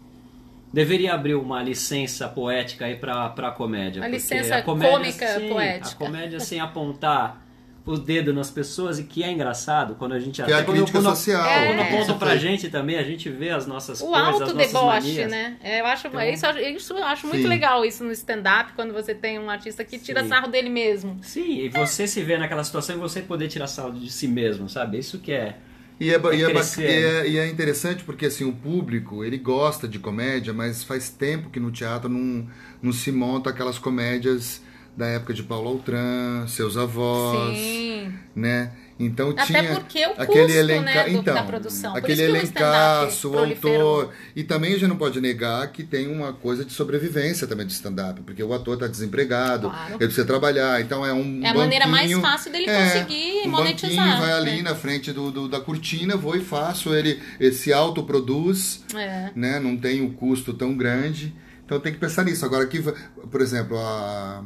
deveria 0.72 1.14
abrir 1.14 1.34
uma 1.36 1.64
licença 1.64 2.28
poética 2.28 2.86
aí 2.86 2.96
pra, 2.96 3.30
pra 3.30 3.50
comédia. 3.52 4.02
Uma 4.02 4.10
porque 4.10 4.18
licença 4.18 4.58
a 4.58 4.62
comédia, 4.62 4.98
cômica 4.98 5.28
sim, 5.40 5.50
poética. 5.50 5.90
A 5.90 6.08
comédia 6.08 6.40
sem 6.40 6.60
apontar 6.60 7.42
o 7.88 7.98
dedo 7.98 8.34
nas 8.34 8.52
pessoas 8.52 9.00
e 9.00 9.04
que 9.06 9.24
é 9.24 9.32
engraçado 9.32 9.96
quando 9.96 10.12
a 10.14 10.20
gente 10.20 10.44
Que 10.44 10.52
é 10.52 10.54
a 10.54 10.58
até 10.58 10.66
quando- 10.66 10.78
crítica 10.78 11.00
quando, 11.00 11.10
social. 11.16 11.46
É. 11.46 11.66
quando 11.68 11.78
né? 11.78 11.84
apontam 11.84 12.02
Isso 12.02 12.16
pra 12.16 12.28
foi- 12.30 12.40
gente 12.40 12.70
também, 12.70 12.98
a 12.98 13.04
gente 13.04 13.30
vê 13.30 13.50
as 13.50 13.66
nossas 13.66 14.02
O 14.02 14.08
coisas, 14.08 14.28
alto 14.28 14.44
as 14.44 14.54
nossas 14.54 14.68
deboche, 14.68 15.08
manias. 15.08 15.32
né? 15.32 15.58
É, 15.64 15.80
Eu 15.82 15.86
acho, 15.86 16.08
Então- 16.08 16.22
isso, 16.22 16.46
isso 16.60 16.94
eu 16.94 17.04
acho 17.06 17.26
muito 17.28 17.48
legal 17.48 17.86
isso 17.86 18.04
no 18.04 18.12
stand-up, 18.12 18.74
quando 18.74 18.94
você 18.94 19.16
tem 19.16 19.40
um 19.40 19.50
artista 19.50 19.84
que 19.84 19.98
tira 19.98 20.22
Sim. 20.24 20.30
sarro 20.30 20.48
dele 20.50 20.70
mesmo. 20.70 21.18
Sim, 21.22 21.60
e 21.62 21.70
você 21.70 22.06
se 22.08 22.22
vê 22.22 22.38
naquela 22.38 22.64
situação 22.64 22.96
e 22.96 23.00
você 23.00 23.22
poder 23.22 23.48
tirar 23.48 23.68
sarro 23.68 23.94
de 23.94 24.12
si 24.12 24.28
mesmo, 24.28 24.68
sabe? 24.70 25.00
Isso 25.00 25.20
que 25.20 25.32
é. 25.32 25.56
E 26.00 26.12
é, 26.12 26.14
É 26.14 26.18
e, 26.18 26.44
é 26.44 26.52
e 26.52 26.84
é- 26.86 27.28
e 27.30 27.38
é 27.40 27.48
interessante 27.48 28.04
porque 28.04 28.28
assim, 28.28 28.44
o 28.44 28.54
público 28.54 29.24
ele 29.24 29.38
gosta 29.38 29.88
de 29.88 29.98
comédia, 29.98 30.54
mas 30.54 30.84
faz 30.84 31.10
tempo 31.10 31.50
que 31.50 31.60
no 31.60 31.72
teatro 31.72 32.08
não, 32.08 32.48
não 32.84 32.92
se 32.92 33.12
monta 33.12 33.50
aquelas 33.50 33.80
comédias 33.80 34.62
da 34.98 35.06
época 35.06 35.34
de 35.34 35.44
Paulo 35.44 35.70
Altran, 35.70 36.48
seus 36.48 36.76
avós, 36.76 37.56
Sim. 37.58 38.12
né? 38.36 38.72
Então 39.00 39.30
Até 39.30 39.46
tinha 39.46 39.76
porque 39.76 40.04
o 40.08 40.10
aquele 40.18 40.46
custo, 40.46 40.58
elenca... 40.58 40.82
né, 40.82 41.04
do- 41.04 41.10
então, 41.12 41.36
da 41.36 41.44
produção. 41.44 41.96
Aquele 41.96 42.16
que 42.16 42.22
o 42.24 42.26
elencaço, 42.36 43.30
o 43.30 43.38
autor. 43.38 44.10
E 44.36 44.44
também 44.44 44.72
a 44.74 44.74
gente 44.80 44.88
não 44.90 44.96
pode 44.98 45.22
negar 45.22 45.72
que 45.72 45.84
tem 45.84 46.08
uma 46.12 46.34
coisa 46.34 46.66
de 46.66 46.74
sobrevivência 46.74 47.46
também 47.46 47.68
do 47.68 47.70
stand-up, 47.70 48.20
porque 48.22 48.42
o 48.44 48.52
ator 48.56 48.74
está 48.74 48.88
desempregado, 48.88 49.70
Claro. 49.70 49.90
ele 49.92 49.98
precisa 50.00 50.26
trabalhar, 50.26 50.82
então 50.82 51.06
é 51.06 51.14
um 51.14 51.42
É 51.46 51.50
a 51.50 51.54
maneira 51.54 51.86
mais 51.86 52.06
banquinho- 52.10 52.22
fácil 52.22 52.52
dele 52.52 52.68
é, 52.68 52.86
conseguir 52.86 53.42
um 53.46 53.52
monetizar, 53.52 54.04
banquinho 54.04 54.20
vai 54.20 54.32
ali 54.34 54.56
né? 54.58 54.62
na 54.64 54.74
frente 54.76 55.12
do, 55.14 55.30
do- 55.30 55.48
da 55.48 55.60
cortina, 55.60 56.18
vou 56.18 56.36
e 56.36 56.42
faço, 56.44 56.92
ele, 56.96 57.22
ele 57.40 57.54
se 57.54 57.72
autoproduz, 57.72 58.84
É. 58.96 59.30
né? 59.36 59.60
Não 59.60 59.78
tem 59.78 60.02
um 60.02 60.12
custo 60.12 60.56
tão 60.56 60.76
grande. 60.76 61.36
Então 61.64 61.80
tem 61.80 61.94
que 61.94 62.00
pensar 62.00 62.24
nisso. 62.24 62.44
Agora 62.46 62.64
aqui, 62.64 62.82
por 63.30 63.42
exemplo, 63.42 63.78
a... 63.78 64.42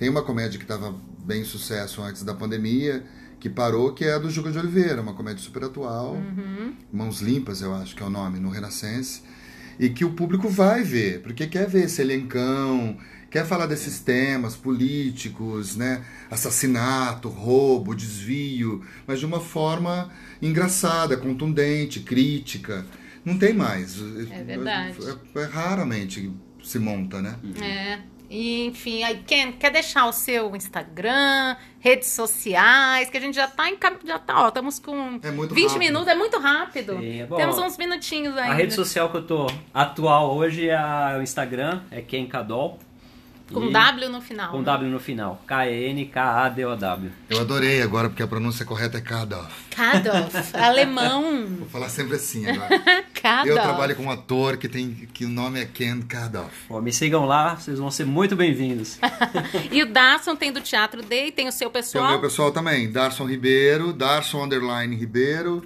tem 0.00 0.08
uma 0.08 0.22
comédia 0.22 0.58
que 0.58 0.64
estava 0.64 0.94
bem 1.26 1.44
sucesso 1.44 2.00
antes 2.00 2.22
da 2.22 2.32
pandemia, 2.32 3.04
que 3.38 3.50
parou, 3.50 3.92
que 3.92 4.02
é 4.06 4.14
a 4.14 4.18
do 4.18 4.30
Juca 4.30 4.50
de 4.50 4.58
Oliveira, 4.58 5.02
uma 5.02 5.12
comédia 5.12 5.44
super 5.44 5.64
atual, 5.64 6.14
Uhum. 6.14 6.72
Mãos 6.90 7.20
Limpas, 7.20 7.60
eu 7.60 7.74
acho 7.74 7.94
que 7.94 8.02
é 8.02 8.06
o 8.06 8.08
nome, 8.08 8.40
no 8.40 8.48
Renascense, 8.48 9.20
e 9.78 9.90
que 9.90 10.02
o 10.02 10.12
público 10.12 10.48
vai 10.48 10.82
ver, 10.82 11.20
porque 11.20 11.46
quer 11.46 11.68
ver 11.68 11.84
esse 11.84 12.00
elencão, 12.00 12.96
quer 13.30 13.44
falar 13.44 13.66
desses 13.66 14.00
temas 14.00 14.56
políticos, 14.56 15.76
né? 15.76 16.02
Assassinato, 16.30 17.28
roubo, 17.28 17.94
desvio, 17.94 18.82
mas 19.06 19.20
de 19.20 19.26
uma 19.26 19.38
forma 19.38 20.10
engraçada, 20.40 21.14
contundente, 21.14 22.00
crítica. 22.00 22.86
Não 23.22 23.36
tem 23.36 23.52
mais. 23.52 23.98
É 24.30 24.42
verdade. 24.44 24.96
É, 25.34 25.40
é 25.40 25.44
raramente 25.44 26.32
se 26.62 26.78
monta, 26.78 27.20
né? 27.20 27.36
É. 27.60 28.19
E, 28.32 28.64
enfim, 28.66 29.02
aí, 29.02 29.24
Ken, 29.26 29.50
quer 29.50 29.72
deixar 29.72 30.06
o 30.06 30.12
seu 30.12 30.54
Instagram, 30.54 31.56
redes 31.80 32.10
sociais, 32.10 33.10
que 33.10 33.16
a 33.16 33.20
gente 33.20 33.34
já 33.34 33.48
tá 33.48 33.68
em 33.68 33.76
já 34.04 34.20
tá, 34.20 34.44
ó, 34.44 34.48
estamos 34.48 34.78
com 34.78 35.18
É 35.20 35.32
muito 35.32 35.52
20 35.52 35.64
rápido. 35.72 35.78
minutos, 35.80 36.06
é 36.08 36.14
muito 36.14 36.38
rápido. 36.38 36.96
Sim, 37.00 37.22
é 37.22 37.26
bom. 37.26 37.34
Temos 37.36 37.58
uns 37.58 37.76
minutinhos 37.76 38.36
ainda. 38.36 38.52
A 38.52 38.54
rede 38.54 38.72
social 38.72 39.08
que 39.10 39.16
eu 39.16 39.26
tô 39.26 39.46
atual 39.74 40.36
hoje 40.36 40.68
é 40.68 40.76
a- 40.76 41.16
o 41.18 41.22
Instagram, 41.22 41.82
é 41.90 42.00
Ken 42.00 42.24
Cadol. 42.26 42.78
Com 43.52 43.64
E- 43.66 43.72
W 43.72 44.08
no 44.08 44.20
final. 44.20 44.50
Com 44.52 44.58
né? 44.58 44.64
W 44.64 44.90
no 44.90 45.00
final. 45.00 45.42
K-E-N-K-A-D-O-W. 45.46 47.10
Eu 47.28 47.40
adorei 47.40 47.82
agora, 47.82 48.08
porque 48.08 48.22
a 48.22 48.26
pronúncia 48.26 48.64
correta 48.64 48.98
é 48.98 49.00
Kadoff. 49.00 49.52
Kadoff, 49.74 50.56
alemão. 50.56 51.46
Vou 51.58 51.68
falar 51.68 51.88
sempre 51.88 52.16
assim 52.16 52.46
agora. 52.48 52.80
Kadoff. 53.20 53.48
Eu 53.48 53.54
trabalho 53.56 53.96
com 53.96 54.04
um 54.04 54.10
ator 54.10 54.56
que, 54.56 54.68
tem, 54.68 54.92
que 55.12 55.24
o 55.24 55.28
nome 55.28 55.60
é 55.60 55.64
Ken 55.66 56.00
Kadoff. 56.02 56.50
Me 56.82 56.92
sigam 56.92 57.24
lá, 57.26 57.56
vocês 57.56 57.78
vão 57.78 57.90
ser 57.90 58.04
muito 58.06 58.34
bem-vindos. 58.36 58.98
E 59.72 59.82
o 59.82 59.86
Darson 59.92 60.34
tem 60.36 60.52
do 60.52 60.60
Teatro 60.60 61.02
Day, 61.02 61.30
tem 61.30 61.46
o 61.48 61.52
seu 61.52 61.70
Tem 61.70 61.80
pessoal. 61.82 62.04
o 62.06 62.10
meu 62.10 62.20
pessoal 62.20 62.50
também, 62.50 62.90
Darson 62.90 63.24
Ribeiro, 63.26 63.92
Darson 63.92 64.44
Underline 64.44 64.94
Ribeiro. 64.96 65.62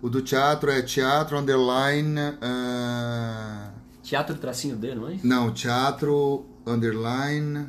O 0.00 0.08
do 0.08 0.22
teatro 0.22 0.70
é 0.70 0.80
Teatro 0.82 1.36
Underline. 1.38 2.14
ah, 2.40 3.70
Teatro 4.02 4.36
tracinho 4.36 4.76
D, 4.76 4.94
não 4.94 5.08
é 5.08 5.14
isso? 5.14 5.26
Não, 5.26 5.50
teatro 5.52 6.46
underline. 6.70 7.66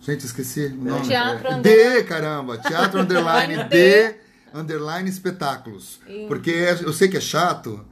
Gente, 0.00 0.26
esqueci 0.26 0.66
o 0.66 0.84
nome. 0.84 1.06
Teatro 1.06 1.62
D, 1.62 2.02
caramba! 2.04 2.58
Teatro 2.58 3.00
underline 3.00 3.64
D, 3.70 4.16
underline 4.52 5.08
espetáculos. 5.08 6.00
Porque 6.28 6.50
eu 6.50 6.92
sei 6.92 7.08
que 7.08 7.16
é 7.16 7.20
chato, 7.20 7.84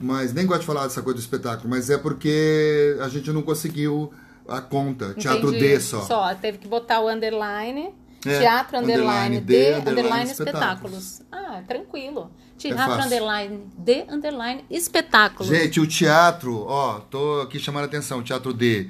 mas 0.00 0.32
nem 0.32 0.46
gosto 0.46 0.60
de 0.60 0.66
falar 0.66 0.84
dessa 0.84 1.02
coisa 1.02 1.18
do 1.18 1.20
espetáculo, 1.20 1.68
mas 1.68 1.90
é 1.90 1.98
porque 1.98 2.96
a 3.00 3.08
gente 3.08 3.30
não 3.32 3.42
conseguiu 3.42 4.12
a 4.48 4.60
conta. 4.60 5.12
Teatro 5.14 5.50
Entendi. 5.50 5.74
D 5.74 5.80
só. 5.80 6.00
Só, 6.02 6.34
teve 6.34 6.58
que 6.58 6.66
botar 6.66 7.00
o 7.00 7.08
underline. 7.08 7.94
É, 8.26 8.38
Teatro 8.40 8.78
underline 8.78 9.36
underline, 9.36 9.40
D, 9.40 9.54
D, 9.54 9.74
underline 9.74 9.90
underline, 9.90 10.30
espetáculos. 10.30 11.04
espetáculos. 11.04 11.22
Ah, 11.30 11.62
tranquilo. 11.68 12.32
É 12.56 12.58
Teatro 12.58 12.84
fácil. 12.84 13.04
underline 13.04 13.60
D 13.78 14.06
underline 14.08 14.64
espetáculos. 14.68 15.48
Gente, 15.48 15.78
o 15.78 15.86
teatro, 15.86 16.64
ó, 16.66 16.98
tô 16.98 17.42
aqui 17.42 17.60
chamando 17.60 17.84
a 17.84 17.86
atenção, 17.86 18.22
Teatro 18.22 18.52
D. 18.52 18.88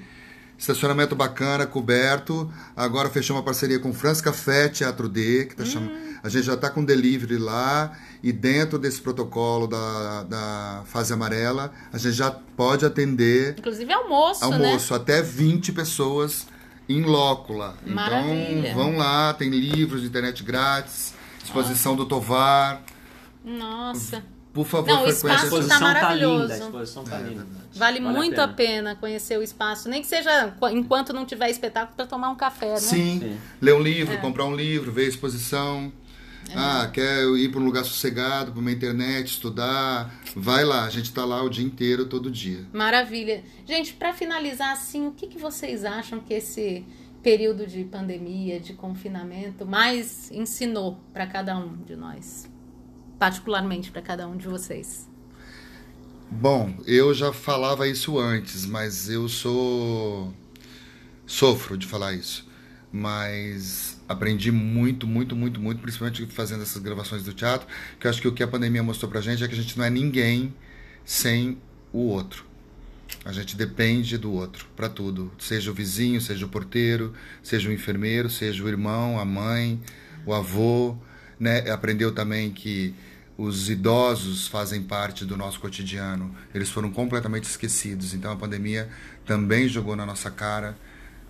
Estacionamento 0.58 1.14
bacana, 1.14 1.64
coberto. 1.66 2.52
Agora 2.76 3.08
fechou 3.08 3.36
uma 3.36 3.44
parceria 3.44 3.78
com 3.78 3.92
Franz 3.92 4.20
Café, 4.20 4.68
Teatro 4.68 5.08
D, 5.08 5.46
que 5.46 5.54
tá 5.54 5.64
chamando. 5.64 5.92
A 6.20 6.28
gente 6.28 6.44
já 6.44 6.56
tá 6.56 6.68
com 6.68 6.84
delivery 6.84 7.38
lá. 7.38 7.96
E 8.20 8.32
dentro 8.32 8.76
desse 8.76 9.00
protocolo 9.00 9.68
da, 9.68 10.24
da 10.24 10.82
fase 10.86 11.12
amarela, 11.12 11.72
a 11.92 11.98
gente 11.98 12.14
já 12.14 12.32
pode 12.32 12.84
atender 12.84 13.54
Inclusive 13.56 13.92
almoço, 13.92 14.40
né? 14.50 14.56
almoço 14.56 14.92
até 14.92 15.22
20 15.22 15.70
pessoas 15.72 16.48
em 16.88 17.02
loco 17.02 17.52
lá. 17.52 17.74
Maravilha. 17.86 18.70
Então, 18.70 18.74
vão 18.74 18.96
lá, 18.96 19.32
tem 19.34 19.50
livros 19.50 20.00
de 20.00 20.08
internet 20.08 20.42
grátis, 20.42 21.14
exposição 21.44 21.94
do 21.94 22.04
Tovar. 22.04 22.82
Nossa. 23.44 24.24
Por 24.52 24.66
favor, 24.66 24.88
Não, 24.88 25.02
o 25.02 25.06
A 25.06 25.08
espaço 25.10 25.26
esse- 25.34 25.40
tá 25.40 25.44
exposição 25.44 25.78
tá, 25.78 25.84
maravilhoso. 25.84 26.42
linda, 26.42 26.54
a 26.54 26.58
exposição 26.58 27.04
tá 27.04 27.18
linda. 27.18 27.46
Vale, 27.74 27.74
Vale 27.74 27.98
a 27.98 28.00
muito 28.18 28.30
pena. 28.34 28.44
a 28.44 28.48
pena 28.48 28.96
conhecer 28.96 29.38
o 29.38 29.42
espaço, 29.42 29.88
nem 29.88 30.00
que 30.00 30.06
seja 30.08 30.48
qu- 30.58 30.68
enquanto 30.68 31.12
não 31.12 31.24
tiver 31.24 31.48
espetáculo 31.50 31.94
para 31.96 32.06
tomar 32.06 32.30
um 32.30 32.34
café, 32.34 32.70
né? 32.70 32.76
Sim, 32.80 33.20
Sim. 33.20 33.38
ler 33.60 33.74
um 33.74 33.80
livro, 33.80 34.14
É. 34.14 34.16
comprar 34.16 34.44
um 34.46 34.56
livro, 34.56 34.90
ver 34.90 35.04
a 35.04 35.08
exposição. 35.08 35.92
Ah, 36.56 36.88
quer 36.90 37.24
ir 37.36 37.50
para 37.50 37.60
um 37.60 37.64
lugar 37.64 37.84
sossegado, 37.84 38.52
para 38.52 38.60
uma 38.60 38.72
internet, 38.72 39.26
estudar? 39.32 40.12
Vai 40.34 40.64
lá, 40.64 40.84
a 40.86 40.90
gente 40.90 41.04
está 41.04 41.22
lá 41.26 41.42
o 41.42 41.50
dia 41.50 41.64
inteiro, 41.64 42.06
todo 42.06 42.30
dia. 42.30 42.64
Maravilha. 42.72 43.44
Gente, 43.66 43.92
para 43.92 44.14
finalizar 44.14 44.72
assim, 44.72 45.06
o 45.08 45.10
que, 45.12 45.26
que 45.26 45.36
vocês 45.38 45.84
acham 45.84 46.20
que 46.20 46.32
esse 46.32 46.86
período 47.22 47.66
de 47.66 47.84
pandemia, 47.84 48.58
de 48.58 48.72
confinamento, 48.72 49.66
mais 49.66 50.30
ensinou 50.32 50.98
para 51.12 51.26
cada 51.26 51.54
um 51.58 51.76
de 51.84 51.94
nós? 51.94 52.48
Particularmente 53.18 53.90
para 53.90 54.02
cada 54.02 54.26
um 54.28 54.36
de 54.36 54.46
vocês. 54.46 55.08
Bom, 56.30 56.74
eu 56.86 57.14
já 57.14 57.32
falava 57.32 57.88
isso 57.88 58.18
antes, 58.18 58.66
mas 58.66 59.08
eu 59.08 59.28
sou. 59.28 60.32
sofro 61.26 61.76
de 61.76 61.86
falar 61.86 62.12
isso. 62.12 62.46
Mas 62.92 64.00
aprendi 64.08 64.50
muito, 64.50 65.06
muito, 65.06 65.34
muito, 65.36 65.60
muito, 65.60 65.80
principalmente 65.80 66.26
fazendo 66.26 66.62
essas 66.62 66.82
gravações 66.82 67.22
do 67.22 67.32
teatro, 67.34 67.66
que 67.98 68.06
eu 68.06 68.10
acho 68.10 68.20
que 68.20 68.28
o 68.28 68.32
que 68.32 68.42
a 68.42 68.48
pandemia 68.48 68.82
mostrou 68.82 69.10
pra 69.10 69.20
gente 69.20 69.42
é 69.42 69.48
que 69.48 69.54
a 69.54 69.56
gente 69.56 69.76
não 69.76 69.84
é 69.84 69.90
ninguém 69.90 70.54
sem 71.04 71.58
o 71.92 72.00
outro. 72.00 72.44
A 73.24 73.32
gente 73.32 73.56
depende 73.56 74.16
do 74.18 74.32
outro 74.32 74.66
para 74.76 74.88
tudo, 74.88 75.32
seja 75.38 75.70
o 75.70 75.74
vizinho, 75.74 76.20
seja 76.20 76.46
o 76.46 76.48
porteiro, 76.48 77.14
seja 77.42 77.68
o 77.68 77.72
enfermeiro, 77.72 78.30
seja 78.30 78.62
o 78.62 78.68
irmão, 78.68 79.18
a 79.18 79.24
mãe, 79.24 79.80
o 80.24 80.32
avô, 80.32 80.96
né? 81.38 81.70
Aprendeu 81.70 82.14
também 82.14 82.50
que 82.50 82.94
os 83.36 83.70
idosos 83.70 84.48
fazem 84.48 84.82
parte 84.82 85.24
do 85.24 85.36
nosso 85.36 85.60
cotidiano. 85.60 86.34
Eles 86.54 86.68
foram 86.70 86.90
completamente 86.90 87.44
esquecidos. 87.44 88.12
Então 88.14 88.32
a 88.32 88.36
pandemia 88.36 88.88
também 89.24 89.68
jogou 89.68 89.94
na 89.94 90.04
nossa 90.04 90.30
cara 90.30 90.76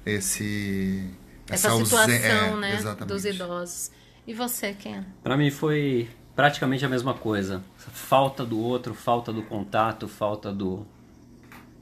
esse 0.07 1.05
Essa, 1.51 1.71
ausen- 1.71 1.85
situação, 1.87 2.17
é, 2.17 2.57
né, 2.57 2.75
exatamente. 2.77 3.09
dos 3.13 3.25
idosos. 3.25 3.91
E 4.27 4.35
você, 4.35 4.73
Ken? 4.75 5.05
Pra 5.23 5.37
mim 5.37 5.51
foi 5.51 6.09
praticamente 6.35 6.85
a 6.85 6.89
mesma 6.89 7.15
coisa. 7.15 7.63
Falta 7.77 8.45
do 8.45 8.59
outro, 8.59 8.95
falta 8.95 9.33
do 9.33 9.43
contato, 9.43 10.07
falta 10.09 10.53
do 10.53 10.87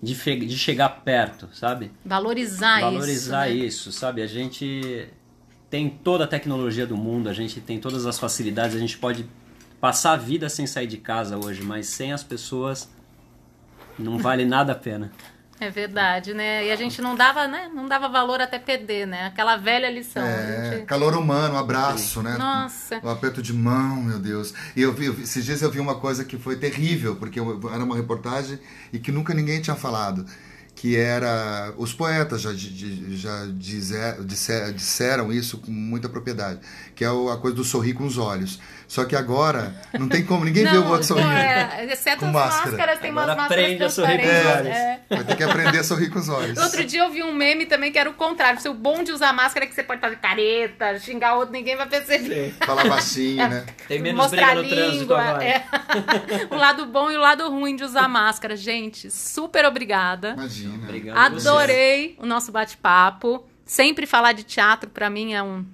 de, 0.02 0.14
fe- 0.14 0.44
de 0.44 0.56
chegar 0.58 0.88
perto, 0.88 1.48
sabe? 1.52 1.90
Valorizar, 2.04 2.80
Valorizar 2.80 3.48
isso. 3.48 3.58
né? 3.58 3.66
isso, 3.66 3.92
sabe? 3.92 4.22
A 4.22 4.26
gente 4.26 5.08
tem 5.70 5.88
toda 5.88 6.24
a 6.24 6.26
tecnologia 6.26 6.86
do 6.86 6.96
mundo, 6.96 7.28
a 7.28 7.32
gente 7.32 7.60
tem 7.60 7.78
todas 7.80 8.06
as 8.06 8.18
facilidades, 8.18 8.76
a 8.76 8.78
gente 8.80 8.96
pode 8.98 9.26
passar 9.80 10.12
a 10.12 10.16
vida 10.16 10.48
sem 10.48 10.66
sair 10.66 10.86
de 10.86 10.96
casa 10.98 11.36
hoje, 11.36 11.62
mas 11.62 11.86
sem 11.86 12.12
as 12.12 12.22
pessoas 12.22 12.88
não 13.98 14.18
vale 14.18 14.44
nada 14.46 14.72
a 14.72 14.76
pena. 14.76 15.10
É 15.58 15.70
verdade, 15.70 16.34
né? 16.34 16.66
E 16.66 16.70
a 16.70 16.76
gente 16.76 17.00
não 17.00 17.16
dava, 17.16 17.48
né? 17.48 17.70
Não 17.74 17.86
dava 17.88 18.10
valor 18.10 18.42
até 18.42 18.58
perder, 18.58 19.06
né? 19.06 19.24
Aquela 19.24 19.56
velha 19.56 19.90
lição. 19.90 20.22
É, 20.22 20.72
gente- 20.76 20.84
calor 20.84 21.16
humano, 21.16 21.54
um 21.54 21.58
abraço, 21.58 22.22
né? 22.22 22.36
Nossa. 22.36 23.00
O 23.02 23.08
aperto 23.08 23.40
de 23.40 23.54
mão, 23.54 24.02
meu 24.02 24.18
Deus. 24.18 24.52
E 24.76 24.82
eu 24.82 24.92
vi, 24.92 25.06
eu 25.06 25.14
vi- 25.14 25.22
esses 25.22 25.42
dias 25.46 25.62
eu 25.62 25.70
vi 25.70 25.80
uma 25.80 25.94
coisa 25.94 26.26
que 26.26 26.36
foi 26.36 26.56
terrível, 26.56 27.16
porque 27.16 27.40
eu- 27.40 27.58
era 27.72 27.82
uma 27.82 27.96
reportagem 27.96 28.58
e 28.92 28.98
que 28.98 29.10
nunca 29.10 29.32
ninguém 29.32 29.62
tinha 29.62 29.74
falado. 29.76 30.26
Que 30.76 30.94
era. 30.96 31.72
Os 31.78 31.94
poetas 31.94 32.42
já, 32.42 32.52
já 32.54 33.46
dizer, 33.58 34.22
disser- 34.24 34.72
disseram 34.74 35.32
isso 35.32 35.58
com 35.58 35.70
muita 35.72 36.08
propriedade. 36.08 36.60
Que 36.94 37.02
é 37.04 37.08
a 37.08 37.36
coisa 37.38 37.56
do 37.56 37.64
sorrir 37.64 37.94
com 37.94 38.04
os 38.04 38.18
olhos. 38.18 38.60
Só 38.88 39.04
que 39.04 39.16
agora 39.16 39.74
não 39.98 40.08
tem 40.08 40.24
como, 40.24 40.44
ninguém 40.44 40.64
vê 40.64 40.76
o 40.78 40.86
outro 40.88 41.04
sorrindo. 41.04 41.28
é, 41.28 41.86
exceto 41.92 42.20
Com 42.20 42.26
as 42.26 42.32
máscara. 42.32 42.70
máscaras, 42.70 42.98
tem 43.00 43.10
umas 43.10 43.24
Agora 43.24 43.36
máscaras 43.42 43.64
aprende 43.64 43.84
a 43.84 43.90
sorrir 43.90 44.16
com 44.18 44.22
os 44.26 44.30
transparentes, 44.30 44.56
olhos. 44.56 44.76
é. 44.76 45.00
Vai 45.10 45.24
ter 45.24 45.36
que 45.36 45.42
aprender 45.42 45.78
a 45.78 45.84
sorrir 45.84 46.10
com 46.10 46.18
os 46.20 46.28
olhos. 46.28 46.58
Outro 46.58 46.84
dia 46.84 47.00
eu 47.02 47.10
vi 47.10 47.22
um 47.22 47.32
meme 47.34 47.66
também 47.66 47.90
que 47.90 47.98
era 47.98 48.08
o 48.08 48.14
contrário. 48.14 48.60
Se 48.60 48.68
o 48.68 48.74
bom 48.74 49.02
de 49.02 49.10
usar 49.12 49.32
máscara 49.32 49.64
é 49.64 49.68
que 49.68 49.74
você 49.74 49.82
pode 49.82 50.00
fazer 50.00 50.16
careta, 50.16 50.98
xingar 51.00 51.34
outro, 51.34 51.52
ninguém 51.52 51.76
vai 51.76 51.86
perceber. 51.88 52.54
Falar 52.64 52.88
baixinho, 52.88 53.48
né? 53.48 53.66
Tem 53.88 53.98
menos 54.00 54.20
Mostrar 54.22 54.54
briga 54.56 54.62
no 54.62 54.66
a 54.66 54.68
trânsito 54.76 55.00
língua. 55.00 55.20
agora. 55.20 55.44
é. 55.44 55.64
o 56.50 56.54
lado 56.56 56.86
bom 56.86 57.10
e 57.10 57.16
o 57.16 57.20
lado 57.20 57.48
ruim 57.50 57.74
de 57.74 57.82
usar 57.84 58.08
máscara. 58.08 58.54
Gente, 58.56 59.10
super 59.10 59.64
obrigada. 59.64 60.34
Imagina. 60.38 60.84
Obrigado 60.84 61.16
a 61.18 61.28
você. 61.30 61.48
Adorei 61.48 62.16
o 62.20 62.26
nosso 62.26 62.52
bate-papo. 62.52 63.44
Sempre 63.64 64.06
falar 64.06 64.32
de 64.32 64.44
teatro 64.44 64.88
pra 64.90 65.10
mim 65.10 65.34
é 65.34 65.42
um, 65.42 65.66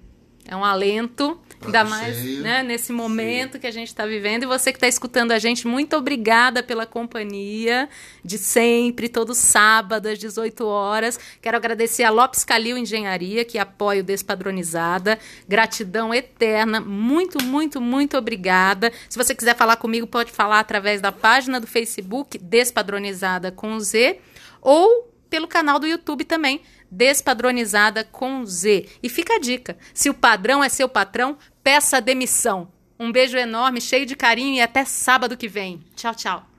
é 0.47 0.57
um 0.57 0.65
alento. 0.65 1.39
Prato 1.59 1.67
Ainda 1.67 1.85
mais 1.85 2.41
né, 2.41 2.63
nesse 2.65 2.93
momento 2.93 3.59
que 3.59 3.67
a 3.67 3.71
gente 3.71 3.89
está 3.89 4.05
vivendo. 4.05 4.43
E 4.43 4.47
você 4.47 4.73
que 4.73 4.77
está 4.77 4.89
escutando 4.89 5.31
a 5.31 5.39
gente, 5.39 5.67
muito 5.67 5.97
obrigada 5.97 6.63
pela 6.63 6.85
companhia 6.85 7.89
de 8.25 8.37
sempre, 8.37 9.09
todo 9.09 9.35
sábado 9.35 10.09
às 10.09 10.19
18 10.19 10.67
horas. 10.67 11.19
Quero 11.41 11.57
agradecer 11.57 12.03
a 12.03 12.11
Lopes 12.11 12.45
Calil 12.45 12.77
Engenharia, 12.77 13.45
que 13.45 13.59
apoia 13.59 14.01
o 14.01 14.05
Despadronizada. 14.05 15.19
Gratidão 15.49 16.13
eterna. 16.13 16.81
Muito, 16.81 17.43
muito, 17.45 17.81
muito 17.81 18.19
obrigada. 18.19 18.93
Se 19.09 19.17
você 19.17 19.35
quiser 19.35 19.57
falar 19.57 19.77
comigo, 19.77 20.07
pode 20.07 20.33
falar 20.33 20.59
através 20.59 21.01
da 21.01 21.13
página 21.13 21.61
do 21.61 21.67
Facebook 21.67 22.39
Despadronizada 22.39 23.53
com 23.53 23.79
Z 23.79 24.19
ou 24.61 25.13
pelo 25.33 25.49
canal 25.49 25.79
do 25.79 25.87
YouTube 25.87 26.25
também, 26.25 26.61
Despadronizada 26.95 28.05
com 28.05 28.45
Z. 28.45 28.87
E 29.03 29.09
fica 29.09 29.37
a 29.37 29.39
dica: 29.39 29.79
se 29.95 30.11
o 30.11 30.15
padrão 30.15 30.63
é 30.63 30.69
seu 30.69 30.91
patrão, 30.91 31.39
peça 31.65 32.03
demissão. 32.03 32.71
Um 33.01 33.11
beijo 33.11 33.39
enorme, 33.39 33.81
cheio 33.81 34.05
de 34.05 34.15
carinho 34.15 34.57
e 34.57 34.61
até 34.61 34.85
sábado 34.85 35.35
que 35.35 35.49
vem. 35.49 35.81
Tchau, 35.97 36.15
tchau. 36.15 36.52